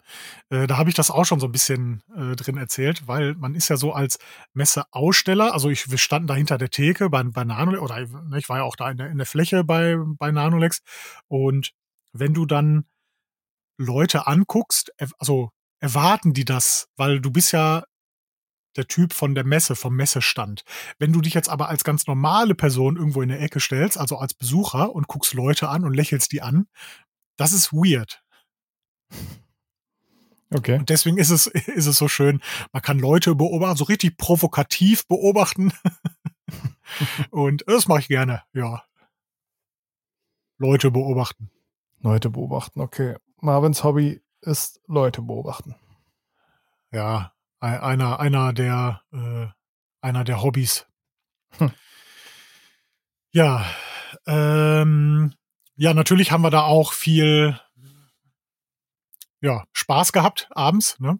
[0.48, 3.54] Äh, da habe ich das auch schon so ein bisschen äh, drin erzählt, weil man
[3.54, 4.18] ist ja so als
[4.54, 8.48] Messeaussteller, also ich, wir standen da hinter der Theke bei, bei Nanolex, oder ne, ich
[8.48, 10.80] war ja auch da in der, in der Fläche bei, bei Nanolex.
[11.28, 11.72] Und
[12.12, 12.86] wenn du dann
[13.76, 15.50] Leute anguckst, also
[15.80, 17.84] erwarten die das, weil du bist ja
[18.76, 20.64] der Typ von der Messe, vom Messestand.
[20.98, 24.18] Wenn du dich jetzt aber als ganz normale Person irgendwo in der Ecke stellst, also
[24.18, 26.66] als Besucher und guckst Leute an und lächelst die an,
[27.36, 28.22] das ist weird.
[30.54, 30.78] Okay.
[30.78, 32.40] Und deswegen ist es, ist es so schön,
[32.72, 35.72] man kann Leute beobachten, so richtig provokativ beobachten.
[37.30, 38.84] und das mache ich gerne, ja.
[40.58, 41.50] Leute beobachten.
[42.00, 43.16] Leute beobachten, okay.
[43.40, 45.74] Marvins Hobby ist Leute beobachten.
[46.92, 47.32] Ja,
[47.64, 49.46] einer, einer der, äh,
[50.00, 50.86] einer der Hobbys.
[51.58, 51.72] Hm.
[53.32, 53.66] Ja,
[54.26, 55.34] ähm,
[55.76, 57.58] ja, natürlich haben wir da auch viel,
[59.40, 61.18] ja, Spaß gehabt abends, ne?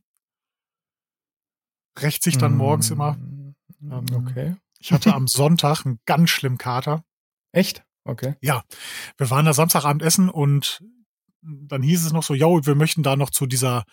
[1.99, 3.13] Rächt sich dann morgens immer.
[3.15, 3.55] Mm,
[3.91, 4.57] Ähm, Okay.
[4.79, 7.05] Ich hatte am Sonntag einen ganz schlimmen Kater.
[7.53, 7.85] Echt?
[8.05, 8.35] Okay.
[9.17, 10.85] Wir waren da Samstagabend essen und
[11.41, 13.85] dann hieß es noch so, yo, wir möchten da noch zu dieser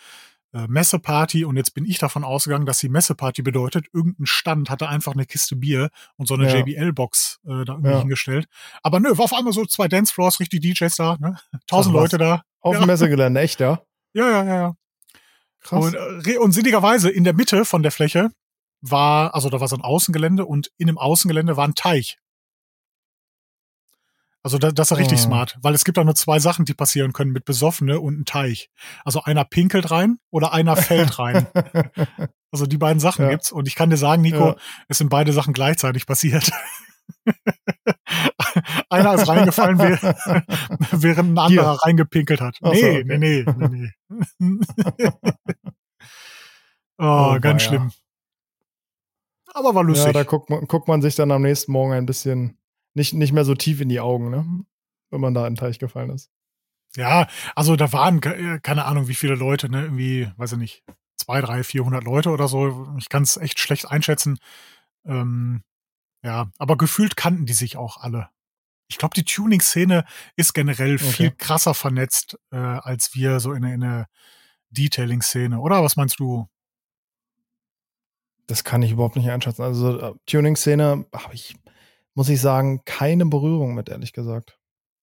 [0.54, 4.90] äh, Messeparty und jetzt bin ich davon ausgegangen, dass die Messeparty bedeutet, irgendein Stand hatte
[4.90, 6.58] einfach eine Kiste Bier und so eine Ja.
[6.58, 8.00] JBL-Box äh, da irgendwie Ja.
[8.00, 8.48] hingestellt.
[8.84, 11.38] Aber nö, war auf einmal so zwei Dancefloors, richtig DJs da, ne?
[11.68, 11.94] Tausend.
[11.96, 12.44] Leute da.
[12.60, 12.82] Auf Ja.
[12.82, 13.82] dem Messegelände, echt, ja?
[14.14, 14.74] Ja, ja, ja, ja.
[15.62, 15.86] Krass.
[15.86, 15.96] Und,
[16.28, 18.30] äh, und sinnigerweise in der Mitte von der Fläche
[18.82, 22.18] war, also da war so ein Außengelände und in dem Außengelände war ein Teich.
[24.44, 25.24] Also da, das ist richtig Ah.
[25.24, 28.26] smart, weil es gibt da nur zwei Sachen, die passieren können mit Besoffene und einem
[28.26, 28.70] Teich.
[29.06, 31.48] Also einer pinkelt rein oder einer fällt rein.
[32.54, 33.32] Also die beiden Sachen Ja.
[33.32, 34.56] gibt's und ich kann dir sagen, Nico, Ja.
[34.90, 36.52] es sind beide Sachen gleichzeitig passiert.
[38.90, 39.78] einer ist reingefallen,
[40.92, 42.58] während, ein anderer reingepinkelt hat.
[42.62, 43.18] Ach so, nee, okay.
[43.18, 43.92] nee, nee, nee,
[44.40, 45.10] nee.
[46.98, 47.68] oh, Oh, ganz weia.
[47.70, 47.92] schlimm.
[49.54, 50.14] Aber war ja, lustig.
[50.14, 52.58] da guckt man, guckt man sich dann am nächsten Morgen ein bisschen
[52.94, 54.46] nicht, nicht mehr so tief in die Augen, ne?
[55.10, 56.30] Wenn man da in den Teich gefallen ist.
[56.96, 59.84] Ja, also da waren äh, keine Ahnung, wie viele Leute, ne?
[59.84, 60.84] Irgendwie, weiß ich nicht,
[61.18, 62.94] zwei, drei, vierhundert Leute oder so.
[62.98, 64.38] Ich kann es echt schlecht einschätzen.
[65.06, 65.64] Ähm,
[66.24, 68.30] ja, aber gefühlt kannten die sich auch alle.
[68.88, 70.04] Ich glaube, die Tuning-Szene
[70.36, 71.36] ist generell viel Okay.
[71.38, 74.08] krasser vernetzt äh, als wir so in, der- in der
[74.72, 75.82] Detailing-Szene, oder?
[75.84, 76.48] Was meinst du?
[78.48, 79.62] Das kann ich überhaupt nicht einschätzen.
[79.62, 81.56] Also äh, Tuning-Szene habe ich,
[82.14, 84.58] muss ich sagen, keine Berührung mit, ehrlich gesagt.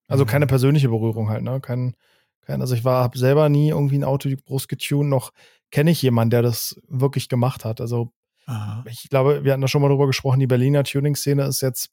[0.08, 0.28] Also Mhm.
[0.28, 1.60] keine persönliche Berührung halt, ne?
[1.60, 1.94] Kein,
[2.42, 5.32] kein, also ich war, habe selber nie irgendwie ein Auto groß getuned, noch
[5.70, 7.80] kenne ich jemanden, der das wirklich gemacht hat.
[7.80, 8.12] Also
[8.46, 8.84] Aha.
[8.88, 11.90] ich glaube, wir hatten da schon mal drüber gesprochen, die Berliner Tuning-Szene ist jetzt,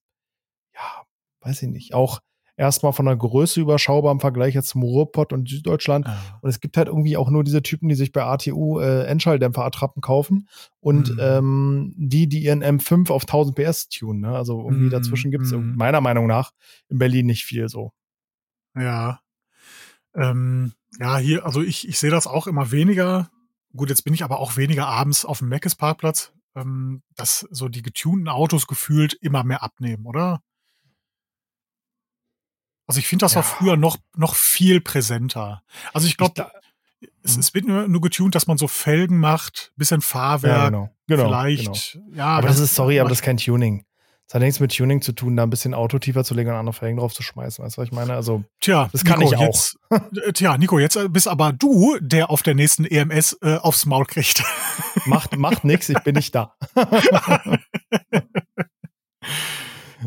[0.74, 1.03] ja,
[1.41, 2.20] weiß ich nicht, auch
[2.58, 6.08] erstmal von der Größe überschaubar im Vergleich jetzt zum Ruhrpott und Süddeutschland.
[6.08, 6.18] Ah.
[6.41, 10.01] Und es gibt halt irgendwie auch nur diese Typen, die sich bei ATU äh, Endschalldämpfer-Attrappen
[10.01, 10.47] kaufen
[10.80, 11.20] und Mhm.
[11.20, 14.22] ähm, die, die ihren M5 auf 1000 PS tunen.
[14.22, 14.36] Ne?
[14.36, 15.76] Also irgendwie Mhm, dazwischen gibt es mhm.
[15.76, 16.51] meiner Meinung nach
[16.89, 17.91] in Berlin nicht viel so.
[18.78, 19.20] Ja.
[20.14, 23.30] Ähm, ja, hier, also ich, ich sehe das auch immer weniger.
[23.76, 27.68] Gut, jetzt bin ich aber auch weniger abends auf dem Meckes Parkplatz, ähm, dass so
[27.68, 30.39] die getunten Autos gefühlt immer mehr abnehmen, oder?
[32.88, 33.47] Also ich finde, das war Ja.
[33.49, 35.63] früher noch, noch viel präsenter.
[35.93, 36.51] Also ich glaube,
[37.23, 37.39] es, Mhm.
[37.39, 40.89] es wird nur, nur getunt, dass man so Felgen macht, bisschen Fahrwerk, ja, genau.
[41.07, 41.93] genau vielleicht.
[41.93, 42.15] Genau.
[42.15, 43.86] Ja, Aber das ist, sorry, aber das ist kein Tuning.
[44.27, 46.55] Das hat nichts mit Tuning zu tun, da ein bisschen Auto tiefer zu legen und
[46.55, 47.63] andere Felgen drauf zu schmeißen.
[47.63, 48.13] Weißt du, was ich meine?
[48.15, 49.45] Also, tja, das kann Nico, ich auch.
[49.45, 53.86] Jetzt, äh, tja, Nico, jetzt bist aber du, der auf der nächsten EMS äh, aufs
[53.86, 54.43] Maul kriegt.
[55.05, 56.55] Macht, macht nix, ich bin nicht da.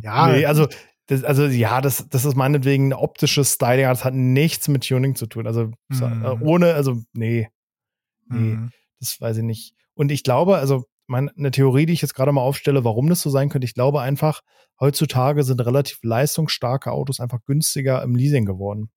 [0.02, 0.28] ja.
[0.28, 0.68] Nee, also,
[1.08, 4.86] das, also ja, das, das ist meinetwegen ein optisches Styling, aber das hat nichts mit
[4.86, 5.46] Tuning zu tun.
[5.46, 6.02] Also Mhm.
[6.22, 7.48] äh, ohne, also nee,
[8.28, 8.70] nee, Mhm.
[9.00, 9.74] das weiß ich nicht.
[9.94, 13.22] Und ich glaube, also meine eine Theorie, die ich jetzt gerade mal aufstelle, warum das
[13.22, 14.42] so sein könnte, ich glaube einfach,
[14.78, 18.90] heutzutage sind relativ leistungsstarke Autos einfach günstiger im Leasing geworden.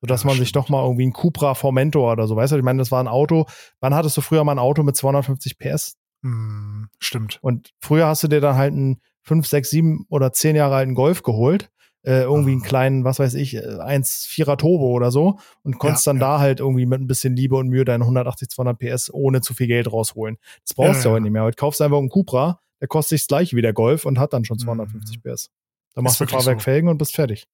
[0.00, 0.64] Sodass Ja, man sich stimmt.
[0.64, 3.08] doch mal irgendwie ein Cupra Formentor oder so, weißt du, ich meine, das war ein
[3.08, 3.44] Auto,
[3.80, 5.98] wann hattest du früher mal ein Auto mit 250 PS?
[6.22, 6.88] Mhm.
[6.98, 7.38] Stimmt.
[7.42, 10.94] Und früher hast du dir dann halt einen 5, 6, 7 oder 10 Jahre alten
[10.94, 11.70] Golf geholt.
[12.02, 12.66] Äh, irgendwie einen Ah.
[12.66, 16.26] kleinen, was weiß ich, äh, 1,4er Turbo oder so und konntest Ja, dann ja.
[16.28, 19.52] da halt irgendwie mit ein bisschen Liebe und Mühe deine 180, 200 PS ohne zu
[19.52, 20.38] viel Geld rausholen.
[20.66, 21.14] Das brauchst du ja.
[21.14, 21.42] heute nicht mehr.
[21.42, 24.18] Heute kaufst du einfach einen Cupra, der kostet sich das gleiche wie der Golf und
[24.18, 25.30] hat dann schon 250 Mhm.
[25.30, 25.50] PS.
[25.94, 26.90] Da machst du wirklich Fahrwerk, so.
[26.90, 27.46] Und bist fertig.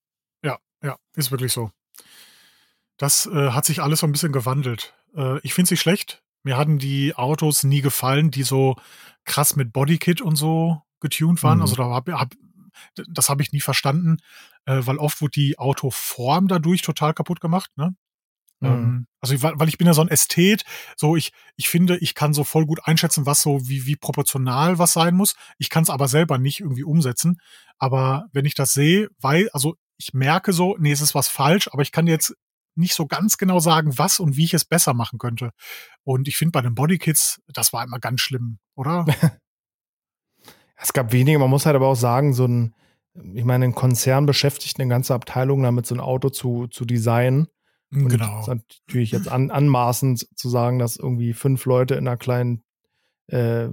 [0.45, 1.73] Ja, ja, ist wirklich so.
[2.99, 4.95] Das äh, hat sich alles so ein bisschen gewandelt.
[5.17, 6.23] Äh, ich finde es nicht schlecht.
[6.45, 8.77] Mir hatten die Autos nie gefallen, die so
[9.25, 11.59] krass mit Bodykit und so getuned waren.
[11.59, 11.63] Mhm.
[11.63, 12.35] Also da hab, hab,
[13.09, 14.19] das habe ich nie verstanden,
[14.65, 17.71] äh, weil oft wurde die Autoform dadurch total kaputt gemacht.
[17.77, 17.95] Ne?
[18.61, 18.69] Mhm.
[18.69, 20.65] Ähm, also weil, weil ich bin ja so ein Ästhet,
[20.97, 24.79] so ich, ich finde, ich kann so voll gut einschätzen, was so wie, wie proportional
[24.79, 25.35] was sein muss.
[25.59, 27.41] Ich kann es aber selber nicht irgendwie umsetzen.
[27.79, 31.69] Aber wenn ich das sehe, weil, also ich merke so, nee, es ist was falsch,
[31.73, 32.35] aber ich kann jetzt
[32.75, 35.51] nicht so ganz genau sagen, was und wie ich es besser machen könnte.
[36.05, 39.07] Und ich finde bei den Bodykits, das war immer ganz schlimm, oder?
[40.77, 42.75] Es gab wenige, man muss halt aber auch sagen, so ein,
[43.35, 47.47] ich meine, ein Konzern beschäftigt eine ganze Abteilung damit, so ein Auto zu, zu designen.
[47.93, 48.41] Und genau.
[48.41, 52.63] Es ist natürlich jetzt an, anmaßend zu sagen, dass irgendwie fünf Leute in einer kleinen
[53.29, 53.69] äh,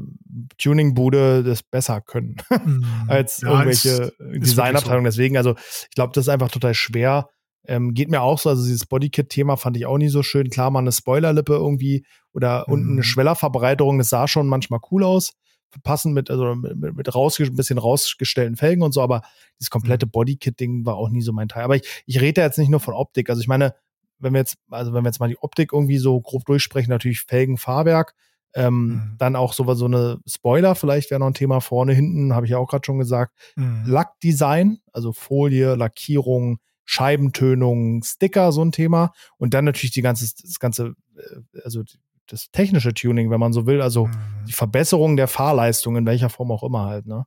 [0.57, 2.85] Tuningbude das besser können Mhm.
[3.07, 5.05] als Ja, irgendwelche Designabteilungen.
[5.05, 7.27] Deswegen, also ich glaube, das ist einfach total schwer.
[7.65, 10.49] Ähm, geht mir auch so, also dieses Bodykit-Thema fand ich auch nie so schön.
[10.49, 12.91] Klar, mal eine Spoilerlippe irgendwie oder unten Mhm.
[12.93, 15.33] eine Schwellerverbreiterung, das sah schon manchmal cool aus.
[15.81, 19.21] Passend mit, also mit, mit, rausge ein bisschen rausgestellten Felgen und so, aber
[19.59, 21.63] dieses komplette Bodykit-Ding war auch nie so mein Teil.
[21.63, 23.29] Aber ich, ich rede jetzt nicht nur von Optik.
[23.29, 23.73] Also ich meine,
[24.19, 27.21] wenn wir jetzt, also wenn wir jetzt mal die Optik irgendwie so grob durchsprechen, natürlich
[27.21, 28.13] Felgen, Fahrwerk,
[28.55, 29.15] ähm, Mhm.
[29.17, 32.51] dann auch so, so eine Spoiler, vielleicht wäre noch ein Thema vorne, hinten, habe ich
[32.51, 33.33] ja auch gerade schon gesagt.
[33.55, 33.83] Mhm.
[33.87, 39.11] Lackdesign, also Folie, Lackierung, Scheibentönung, Sticker, so ein Thema.
[39.37, 41.83] Und dann natürlich die ganze, das ganze, äh, also
[42.27, 44.45] das technische Tuning, wenn man so will, also Mhm.
[44.47, 47.25] die Verbesserung der Fahrleistung, in welcher Form auch immer halt, ne?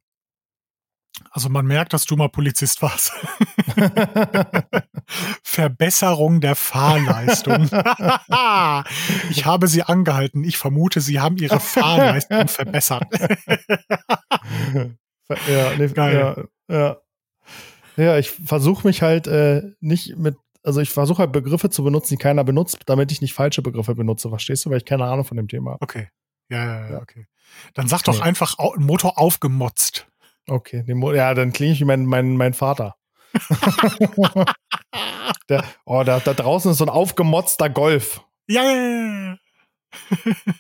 [1.31, 3.11] Also man merkt, dass du mal Polizist warst.
[5.43, 7.63] Verbesserung der Fahrleistung.
[9.31, 10.45] ich habe sie angehalten.
[10.45, 13.05] Ich vermute, sie haben ihre Fahrleistung verbessert.
[15.49, 16.49] ja, nee, Geil.
[16.69, 16.97] ja, ja.
[17.97, 20.37] Ja, ich versuche mich halt äh, nicht mit,
[20.67, 23.95] also ich versuche halt Begriffe zu benutzen, die keiner benutzt, damit ich nicht falsche Begriffe
[23.95, 24.71] benutze, verstehst du?
[24.71, 25.77] Weil ich keine Ahnung von dem Thema.
[25.81, 26.09] Okay.
[26.49, 27.27] Ja, ja, ja, okay.
[27.75, 28.23] Dann sag doch Nee.
[28.23, 30.09] einfach Motor aufgemotzt.
[30.49, 32.97] Okay, ja, dann klinge ich wie mein, mein, mein Vater.
[35.49, 38.23] Der, oh, da, da draußen ist so ein aufgemotzter Golf.
[38.49, 39.37] Ja, ja, ja,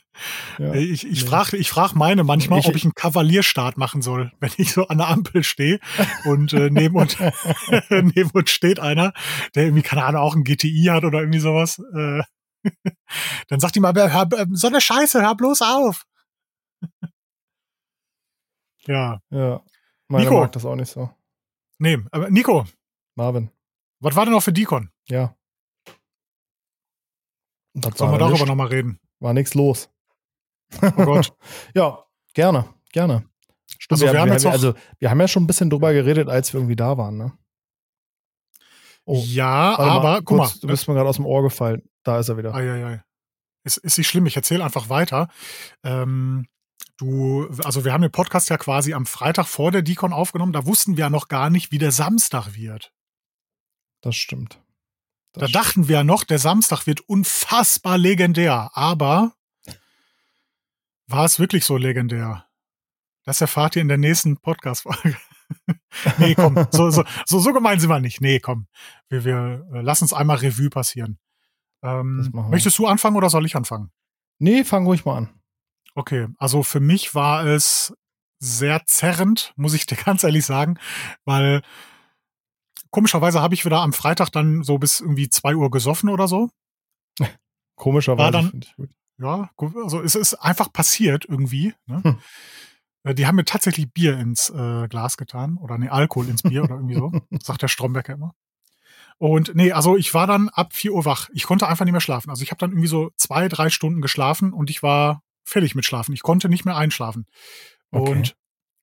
[0.58, 0.72] Ja.
[0.72, 4.50] Ich, ich frage ich frag meine manchmal, Ich- ob ich einen Kavalierstart machen soll, wenn
[4.56, 5.78] ich so an der Ampel stehe
[6.24, 7.16] und äh, neben, uns,
[7.90, 9.12] neben uns steht einer,
[9.54, 11.78] der irgendwie, keine Ahnung, auch ein GTI hat oder irgendwie sowas.
[11.94, 12.22] Äh,
[13.48, 16.06] dann sagt die mal, hör, hör, so eine Scheiße, hör bloß auf.
[18.86, 19.62] ja, Ja.
[20.08, 20.40] Meine Nico.
[20.40, 21.10] mag das auch nicht so.
[21.78, 22.64] nee, aber Nico,
[23.16, 23.50] Marvin.
[24.00, 24.90] was war denn noch für Deacon?
[25.08, 25.36] Ja.
[27.74, 28.98] Das Sollen wir darüber nochmal reden?
[29.20, 29.88] War nichts los.
[30.82, 31.32] Oh Gott.
[31.74, 32.04] Ja,
[32.34, 33.24] gerne, gerne.
[33.78, 35.92] Stimmt, Also wir haben wir, jetzt noch- also wir haben ja schon ein bisschen drüber
[35.92, 37.32] geredet, als wir irgendwie da waren, ne?
[39.04, 40.60] Oh, ja, aber mal, guck kurz, mal.
[40.62, 41.82] du bist mir gerade aus dem Ohr gefallen.
[42.02, 42.54] Da ist er wieder.
[42.54, 43.02] Eieiei.
[43.62, 45.28] Ist, ist nicht schlimm, ich erzähle einfach weiter.
[45.84, 46.46] Ähm,
[46.96, 50.52] du, also wir haben den Podcast ja quasi am Freitag vor der Decon aufgenommen.
[50.52, 52.92] Da wussten wir ja noch gar nicht, wie der Samstag wird.
[54.02, 54.60] Das stimmt.
[55.36, 58.70] Das Da dachten wir ja noch, der Samstag wird unfassbar legendär.
[58.72, 59.32] Aber
[61.06, 62.46] war es wirklich so legendär?
[63.24, 65.16] Das erfahrt ihr in der nächsten Podcast-Folge.
[66.18, 68.20] nee, komm, so, so, so, so gemein sind wir nicht.
[68.20, 68.66] Nee, komm.
[69.08, 71.18] Wir, wir äh, lassen uns einmal Revue passieren.
[71.82, 73.90] Ähm, möchtest du anfangen oder soll ich anfangen?
[74.38, 75.40] Nee, fang ruhig mal an.
[75.94, 77.94] Okay, also für mich war es
[78.38, 80.78] sehr zerrend, muss ich dir ganz ehrlich sagen,
[81.24, 81.62] weil
[82.90, 86.50] komischerweise habe ich wieder am Freitag dann so bis irgendwie zwei Uhr gesoffen oder so.
[87.76, 88.64] Komischerweise dann-.
[89.18, 91.74] Ja, also es ist einfach passiert irgendwie.
[91.86, 92.02] Ne?
[92.02, 92.18] Hm.
[93.04, 96.64] Äh, die haben mir tatsächlich Bier ins äh, Glas getan oder nee, Alkohol ins Bier
[96.64, 97.12] oder irgendwie so,
[97.42, 98.34] sagt der Stromberger immer.
[99.18, 101.30] Und nee, also ich war dann ab 4 Uhr wach.
[101.32, 102.28] Ich konnte einfach nicht mehr schlafen.
[102.28, 105.86] Also ich habe dann irgendwie so zwei, drei Stunden geschlafen und ich war fertig mit
[105.86, 106.12] Schlafen.
[106.12, 107.26] Ich konnte nicht mehr einschlafen.
[107.92, 108.10] Okay.
[108.10, 108.36] Und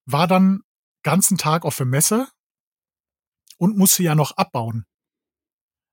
[0.06, 0.62] war dann
[1.04, 2.28] ganzen Tag auf der Messe
[3.58, 4.86] und musste ja noch abbauen.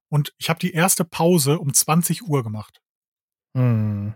[0.08, 2.80] Und ich habe die erste Pause um 20 Uhr gemacht.
[3.54, 4.14] Hm.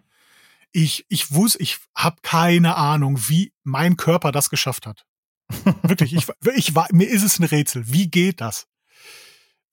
[0.73, 5.07] Ich, ich wusste, ich habe keine Ahnung, wie mein Körper das geschafft hat.
[5.83, 6.27] Wirklich, ich,
[6.57, 7.87] ich war, mir ist es ein Rätsel.
[7.87, 8.67] Wie geht das?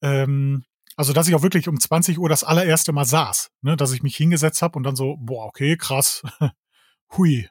[0.02, 0.64] Ähm,
[0.96, 4.04] also, dass ich auch wirklich um 20 Uhr das allererste Mal saß, ne, dass ich
[4.04, 6.22] mich hingesetzt habe und dann so, boah, okay, krass,
[7.18, 7.50] hui.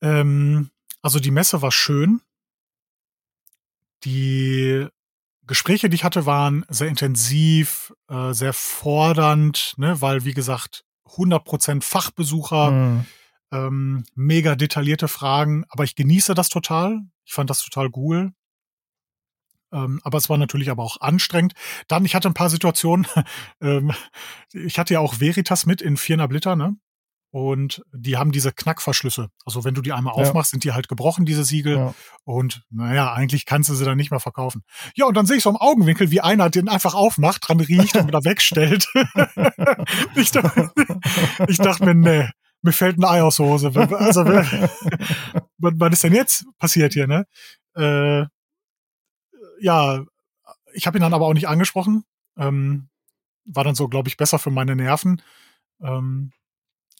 [0.00, 0.70] Ähm,
[1.02, 2.22] also die Messe war schön.
[4.04, 4.86] Die
[5.46, 11.82] Gespräche, die ich hatte, waren sehr intensiv, äh, sehr fordernd, ne, weil, wie gesagt, 100%
[11.82, 13.06] Fachbesucher, mhm.
[13.52, 17.00] ähm, mega detaillierte Fragen, aber ich genieße das total.
[17.24, 18.32] Ich fand das total cool.
[19.72, 21.54] Ähm, aber es war natürlich aber auch anstrengend.
[21.88, 23.06] Dann, ich hatte ein paar Situationen,
[23.60, 23.92] ähm,
[24.52, 26.76] ich hatte ja auch Veritas mit in 400 Liter, ne?
[27.30, 29.28] Und die haben diese Knackverschlüsse.
[29.44, 30.22] Also wenn du die einmal ja.
[30.22, 31.76] aufmachst, sind die halt gebrochen, diese Siegel.
[31.76, 31.94] Ja.
[32.24, 34.62] Und naja, eigentlich kannst du sie dann nicht mehr verkaufen.
[34.94, 37.96] Ja, und dann sehe ich so im Augenwinkel, wie einer den einfach aufmacht, dran riecht
[37.96, 38.88] und wieder wegstellt.
[40.14, 40.72] ich, dachte,
[41.48, 42.30] ich dachte mir, nee,
[42.62, 43.72] mir fällt ein Ei aus der Hose.
[43.98, 47.26] Also, was ist denn jetzt passiert hier, ne?
[47.76, 48.24] Äh,
[49.60, 50.04] ja,
[50.72, 52.04] ich habe ihn dann aber auch nicht angesprochen.
[52.38, 52.88] Ähm,
[53.44, 55.22] war dann so, glaube ich, besser für meine Nerven.
[55.80, 56.32] Ähm,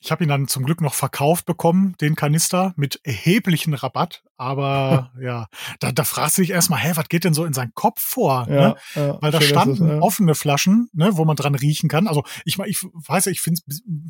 [0.01, 4.23] ich habe ihn dann zum Glück noch verkauft bekommen, den Kanister, mit erheblichen Rabatt.
[4.37, 5.47] Aber ja,
[5.81, 8.47] da, da fragst du dich erstmal, hä, was geht denn so in seinen Kopf vor?
[8.49, 8.77] Ja, ne?
[8.95, 9.99] ja, Weil da standen ja.
[10.01, 12.07] offene Flaschen, ne, wo man dran riechen kann.
[12.07, 13.61] Also ich, ich weiß ja, ich finde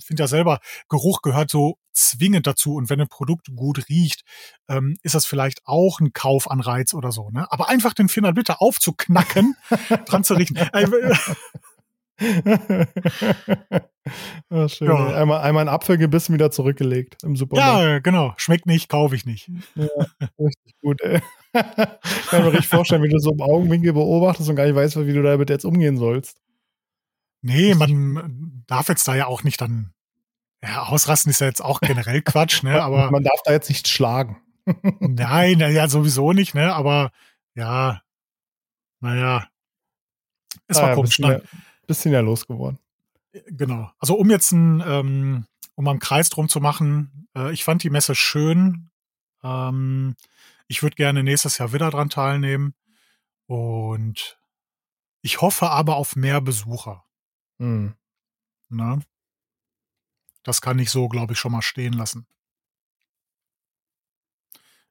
[0.04, 2.74] find ja selber, Geruch gehört so zwingend dazu.
[2.74, 4.22] Und wenn ein Produkt gut riecht,
[4.68, 7.30] ähm, ist das vielleicht auch ein Kaufanreiz oder so.
[7.30, 7.50] Ne?
[7.50, 9.56] Aber einfach den 400 Liter aufzuknacken,
[10.06, 10.56] dran zu riechen.
[14.50, 14.88] Oh, schön.
[14.88, 15.14] Ja.
[15.14, 17.82] Einmal, einmal einen Apfel gebissen, wieder zurückgelegt im Supermarkt.
[17.82, 18.32] Ja, genau.
[18.38, 19.50] Schmeckt nicht, kaufe ich nicht.
[19.74, 19.86] Ja,
[20.38, 21.20] richtig gut, ey.
[21.52, 25.12] Kann mir richtig vorstellen, wie du so im Augenwinkel beobachtest und gar nicht weißt, wie
[25.12, 26.40] du damit jetzt umgehen sollst.
[27.42, 29.92] Nee, man darf jetzt da ja auch nicht dann.
[30.62, 32.82] Ja, ausrasten ist ja jetzt auch generell Quatsch, ne?
[32.82, 33.10] Aber.
[33.10, 34.40] Man darf da jetzt nicht schlagen.
[35.00, 36.74] Nein, ja, sowieso nicht, ne?
[36.74, 37.10] Aber
[37.54, 38.02] ja,
[39.00, 39.48] naja.
[40.66, 41.20] Es war ah, komisch.
[41.88, 41.94] Ne?
[41.94, 42.78] bisschen ja losgeworden.
[43.46, 43.90] Genau.
[43.98, 47.90] Also um jetzt ein, ähm, um einen Kreis drum zu machen, äh, ich fand die
[47.90, 48.90] Messe schön.
[49.42, 50.16] Ähm,
[50.66, 52.74] ich würde gerne nächstes Jahr wieder dran teilnehmen.
[53.46, 54.38] Und
[55.22, 57.04] ich hoffe aber auf mehr Besucher.
[57.58, 57.94] Hm.
[58.68, 59.00] Na?
[60.42, 62.26] Das kann ich so, glaube ich, schon mal stehen lassen.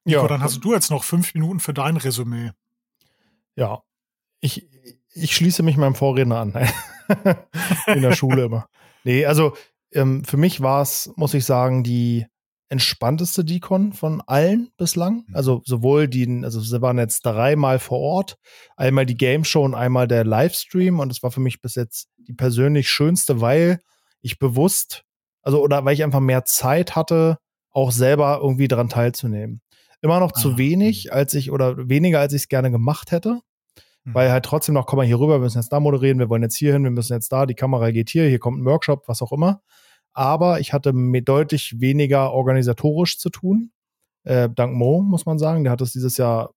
[0.04, 2.52] Nico, ja, dann hast du jetzt noch fünf Minuten für dein Resümee.
[3.56, 3.82] Ja,
[4.40, 4.68] ich,
[5.22, 6.52] ich schließe mich meinem Vorredner an.
[7.86, 8.68] In der Schule immer.
[9.04, 9.54] Nee, also
[9.92, 12.26] ähm, für mich war es, muss ich sagen, die
[12.68, 15.24] entspannteste Decon von allen bislang.
[15.28, 15.36] Mhm.
[15.36, 18.36] Also sowohl die, also sie waren jetzt dreimal vor Ort,
[18.76, 22.08] einmal die Game Show und einmal der Livestream und es war für mich bis jetzt
[22.18, 23.80] die persönlich schönste, weil
[24.20, 25.04] ich bewusst,
[25.42, 27.38] also oder weil ich einfach mehr Zeit hatte,
[27.70, 29.62] auch selber irgendwie daran teilzunehmen.
[30.00, 31.12] Immer noch ah, zu wenig, mhm.
[31.12, 33.40] als ich oder weniger als ich es gerne gemacht hätte.
[34.04, 34.14] Mhm.
[34.14, 36.42] Weil halt trotzdem noch, komm mal hier rüber, wir müssen jetzt da moderieren, wir wollen
[36.42, 39.08] jetzt hier hin, wir müssen jetzt da, die Kamera geht hier, hier kommt ein Workshop,
[39.08, 39.62] was auch immer.
[40.12, 43.70] Aber ich hatte mit deutlich weniger organisatorisch zu tun.
[44.24, 45.64] Äh, dank Mo, muss man sagen.
[45.64, 46.54] Der hat es dieses Jahr,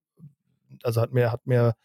[0.83, 1.75] also hat mir, hat mir,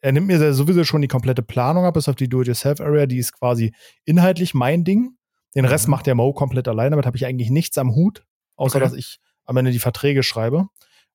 [0.00, 3.38] er nimmt mir sowieso schon die komplette Planung ab, bis auf die Do-it-yourself-Area, die ist
[3.38, 3.74] quasi
[4.04, 5.16] inhaltlich mein Ding.
[5.54, 5.92] Den Rest mhm.
[5.92, 6.90] macht der Mo komplett alleine.
[6.90, 8.24] Damit habe ich eigentlich nichts am Hut,
[8.56, 8.84] außer okay.
[8.84, 10.68] dass ich am Ende die Verträge schreibe.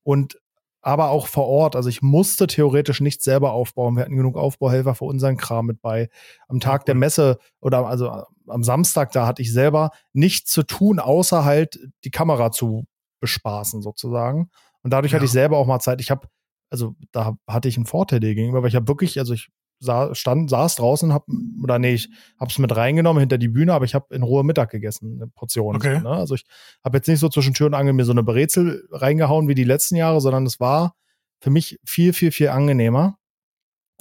[0.03, 0.37] Und
[0.85, 1.75] aber auch vor Ort.
[1.75, 3.95] Also ich musste theoretisch nicht selber aufbauen.
[3.95, 6.09] Wir hatten genug Aufbauhelfer für unseren Kram mit bei.
[6.47, 8.11] Am Tag der Messe oder also
[8.47, 12.85] am Samstag, da hatte ich selber nichts zu tun, außer halt die Kamera zu
[13.19, 14.51] bespaßen sozusagen.
[14.83, 15.15] Und dadurch ja.
[15.15, 15.99] hatte ich selber auch mal Zeit.
[16.01, 16.27] Ich habe,
[16.69, 20.49] also da hatte ich einen Vorteil gegenüber, weil ich habe wirklich, also ich sa stand,
[20.49, 21.25] saß draußen, hab,
[21.61, 22.09] oder nee, ich
[22.39, 25.75] hab's mit reingenommen hinter die Bühne, aber ich habe in Ruhe Mittag gegessen, eine Portion.
[25.75, 25.99] Okay.
[26.01, 26.09] ne?
[26.09, 26.45] Also ich
[26.83, 29.63] habe jetzt nicht so zwischen Tür und Angel mir so eine Brezel reingehauen wie die
[29.63, 30.95] letzten Jahre, sondern es war
[31.39, 33.17] für mich viel, viel, viel angenehmer.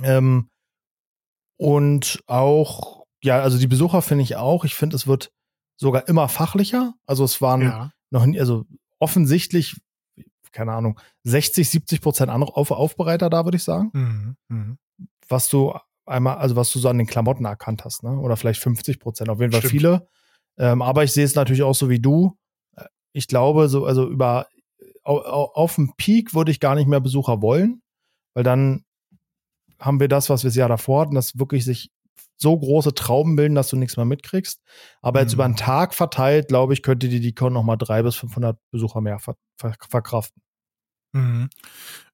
[0.03, 0.49] Ähm,
[1.57, 4.65] und auch, ja, also die Besucher finde ich auch.
[4.65, 5.31] Ich finde, es wird
[5.77, 6.95] sogar immer fachlicher.
[7.07, 7.91] Also es waren ja.
[8.11, 8.65] noch, also
[8.99, 9.77] offensichtlich,
[10.53, 13.91] keine Ahnung, 60, 70 Prozent Auf Aufbereiter da, würde ich sagen.
[13.93, 14.37] Mhm.
[14.49, 14.79] Mhm
[15.29, 15.75] was du
[16.07, 18.19] einmal, also was du so an den Klamotten erkannt hast, ne?
[18.19, 19.71] Oder vielleicht 50 Prozent, auf jeden Fall Stimmt.
[19.71, 20.09] viele.
[20.59, 22.37] Ähm, aber ich sehe es natürlich auch so wie du.
[22.77, 24.47] Äh, ich glaube, so, also über
[25.05, 27.83] auf dem Peak würde ich gar nicht mehr Besucher wollen,
[28.33, 28.87] weil dann
[29.79, 31.91] haben wir das, was wir das Jahr davor hatten, dass wirklich sich
[32.37, 34.63] so große Trauben bilden, dass du nichts mehr mitkriegst.
[35.03, 35.25] Aber mhm.
[35.25, 35.59] jetzt über einen mhm.
[35.59, 39.37] Tag verteilt, glaube ich, könnte die Con noch mal drei bis 500 Besucher mehr ver
[39.57, 40.43] ver verkraften.
[41.13, 41.51] Mhm.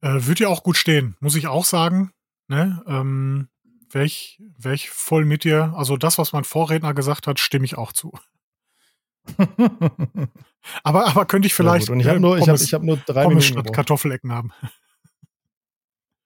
[0.02, 2.12] Äh, Würde ja auch gut stehen, muss ich auch sagen.
[2.51, 2.82] Ne?
[2.88, 3.48] Ähm,
[3.92, 5.72] Wäre ich, wär ich voll mit dir.
[5.76, 8.12] Also das, was mein Vorredner gesagt hat, stimme ich auch zu.
[10.84, 11.88] aber, aber könnte ich vielleicht.
[11.88, 13.72] Ja, und ich habe nur, ich hab, ich hab nur drei Pommes Minuten.
[13.72, 14.53] Kartoffelecken haben.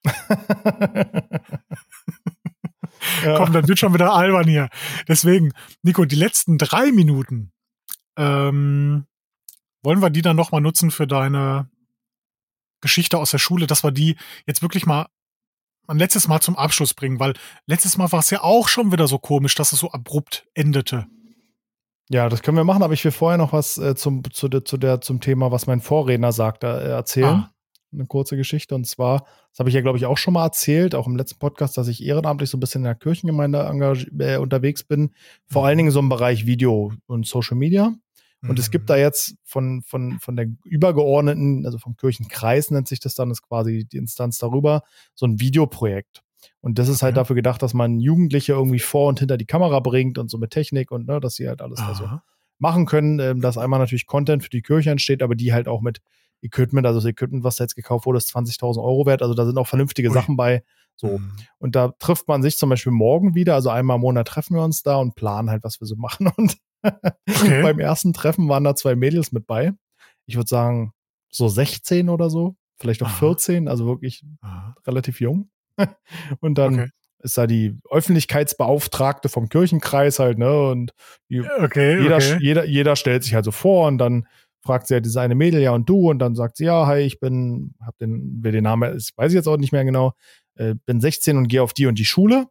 [3.24, 3.38] ja.
[3.38, 4.68] Komm, dann wird schon wieder albern hier.
[5.08, 5.52] Deswegen,
[5.82, 7.50] Nico, die letzten drei Minuten,
[8.16, 9.06] ähm,
[9.82, 11.70] wollen wir die dann nochmal nutzen für deine
[12.82, 14.16] Geschichte aus der Schule, dass wir die
[14.46, 15.06] jetzt wirklich mal
[15.86, 17.34] ein letztes Mal zum Abschluss bringen, weil
[17.66, 21.06] letztes Mal war es ja auch schon wieder so komisch, dass es so abrupt endete.
[22.10, 24.64] Ja, das können wir machen, aber ich will vorher noch was äh, zum, zu, der,
[24.64, 27.26] zu der, zum Thema, was mein Vorredner sagte, äh, erzählen.
[27.26, 27.50] Ah.
[27.92, 28.74] Eine kurze Geschichte.
[28.74, 29.20] Und zwar,
[29.50, 31.86] das habe ich ja, glaube ich, auch schon mal erzählt, auch im letzten Podcast, dass
[31.86, 35.12] ich ehrenamtlich so ein bisschen in der Kirchengemeinde äh, unterwegs bin.
[35.46, 35.66] Vor mhm.
[35.66, 37.94] allen Dingen so im Bereich Video und Social Media.
[38.48, 39.00] Und es gibt da mhm.
[39.00, 43.86] jetzt von, von, von der übergeordneten, also vom Kirchenkreis nennt sich das dann, ist quasi
[43.90, 44.82] die Instanz darüber,
[45.14, 46.22] so ein Videoprojekt.
[46.60, 49.80] Und das ist halt dafür gedacht, dass man Jugendliche irgendwie vor und hinter die Kamera
[49.80, 51.88] bringt und so mit Technik und ne, dass sie halt alles Aha.
[51.88, 52.08] da so
[52.58, 55.80] machen können, ähm, dass einmal natürlich Content für die Kirche entsteht, aber die halt auch
[55.80, 56.00] mit
[56.42, 59.22] Equipment, also das Equipment, was da jetzt gekauft wurde, ist 20.000 Euro wert.
[59.22, 60.14] Also da sind auch vernünftige Ui.
[60.14, 60.62] Sachen bei.
[60.96, 61.18] So.
[61.18, 61.32] Mhm.
[61.58, 64.62] Und da trifft man sich zum Beispiel morgen wieder, also einmal im Monat treffen wir
[64.62, 66.30] uns da und planen halt, was wir so machen.
[66.36, 67.62] Und okay.
[67.62, 69.72] beim ersten Treffen waren da zwei Mädels mit bei.
[70.26, 70.92] Ich würde sagen,
[71.30, 73.18] so 16 oder so, vielleicht auch Aha.
[73.18, 74.74] 14, also wirklich Aha.
[74.86, 75.50] relativ jung.
[76.40, 76.90] und dann okay.
[77.18, 80.68] ist da die Öffentlichkeitsbeauftragte vom Kirchenkreis halt, ne?
[80.70, 80.92] Und
[81.28, 82.38] die, okay, jeder.
[82.38, 84.26] Jeder, jeder stellt sich halt so vor und dann
[84.64, 87.00] fragt sie ja diese eine Mädel, ja und du, und dann sagt sie, ja, hi,
[87.00, 90.14] ich bin, hab den, wer den Namen ist, weiß ich jetzt auch nicht mehr genau,
[90.56, 92.46] äh, bin 16 und gehe auf die und die Schule.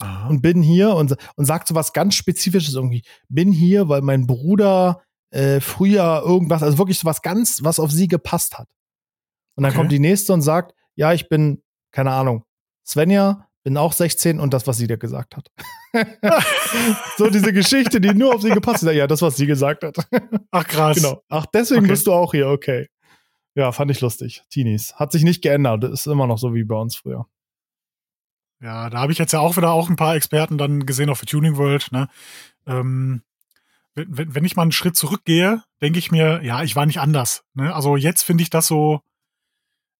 [0.00, 0.28] Aha.
[0.28, 3.02] Und bin hier und, und sagt so was ganz Spezifisches irgendwie.
[3.28, 7.90] Bin hier, weil mein Bruder äh, früher irgendwas, also wirklich so was ganz, was auf
[7.90, 8.68] sie gepasst hat.
[9.56, 9.78] Und dann okay.
[9.78, 12.44] kommt die nächste und sagt, ja, ich bin, keine Ahnung,
[12.86, 15.50] Svenja, bin auch 16 und das, was sie dir gesagt hat.
[17.18, 18.94] so diese Geschichte, die nur auf sie gepasst hat.
[18.94, 19.96] Ja, das, was sie gesagt hat.
[20.50, 20.96] Ach krass.
[20.96, 21.22] Genau.
[21.28, 21.90] Ach, deswegen okay.
[21.90, 22.88] bist du auch hier, okay.
[23.54, 24.42] Ja, fand ich lustig.
[24.50, 24.94] Teenies.
[24.94, 25.84] Hat sich nicht geändert.
[25.84, 27.26] Ist immer noch so wie bei uns früher.
[28.60, 31.20] Ja, da habe ich jetzt ja auch wieder auch ein paar Experten dann gesehen auf
[31.20, 31.92] der Tuning World.
[31.92, 32.08] Ne?
[32.66, 33.22] Ähm,
[33.94, 37.44] wenn, wenn ich mal einen Schritt zurückgehe, denke ich mir, ja, ich war nicht anders.
[37.54, 37.74] Ne?
[37.74, 39.00] Also jetzt finde ich das so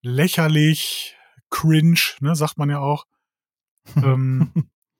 [0.01, 1.15] lächerlich,
[1.49, 3.05] cringe, ne, sagt man ja auch.
[3.95, 4.51] ähm,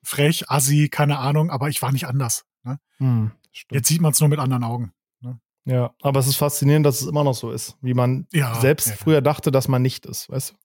[0.03, 2.45] frech, assi, keine Ahnung, aber ich war nicht anders.
[2.63, 2.79] Ne?
[2.97, 3.31] Hm,
[3.69, 4.91] jetzt sieht man es nur mit anderen Augen.
[5.19, 5.39] Ne?
[5.65, 8.89] Ja, aber es ist faszinierend, dass es immer noch so ist, wie man ja, selbst
[8.89, 8.95] ja.
[8.95, 10.55] früher dachte, dass man nicht ist, weißt du?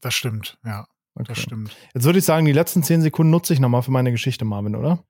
[0.00, 0.86] Das stimmt, ja.
[1.14, 1.26] Okay.
[1.28, 1.76] Das stimmt.
[1.94, 4.76] Jetzt würde ich sagen, die letzten zehn Sekunden nutze ich nochmal für meine Geschichte, Marvin,
[4.76, 5.04] oder?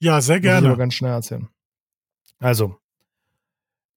[0.00, 0.60] Ja, sehr gerne.
[0.60, 1.48] Muss ich aber ganz schnell erzählen.
[2.38, 2.76] Also,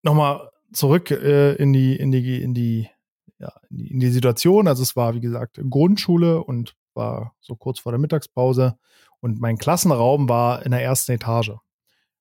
[0.02, 2.90] nochmal zurück äh, in die, in die, in die,
[3.38, 4.68] ja, in die, in die Situation.
[4.68, 8.78] Also es war, wie gesagt, Grundschule und war so kurz vor der Mittagspause.
[9.20, 11.54] Und mein Klassenraum war in der ersten Etage.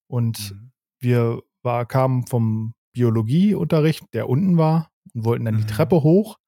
[0.06, 0.72] Und mhm.
[0.98, 5.60] wir war, kamen vom Biologieunterricht, der unten war, und wollten dann mhm.
[5.60, 6.38] die Treppe hoch.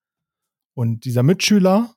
[0.74, 1.94] Und dieser Mitschüler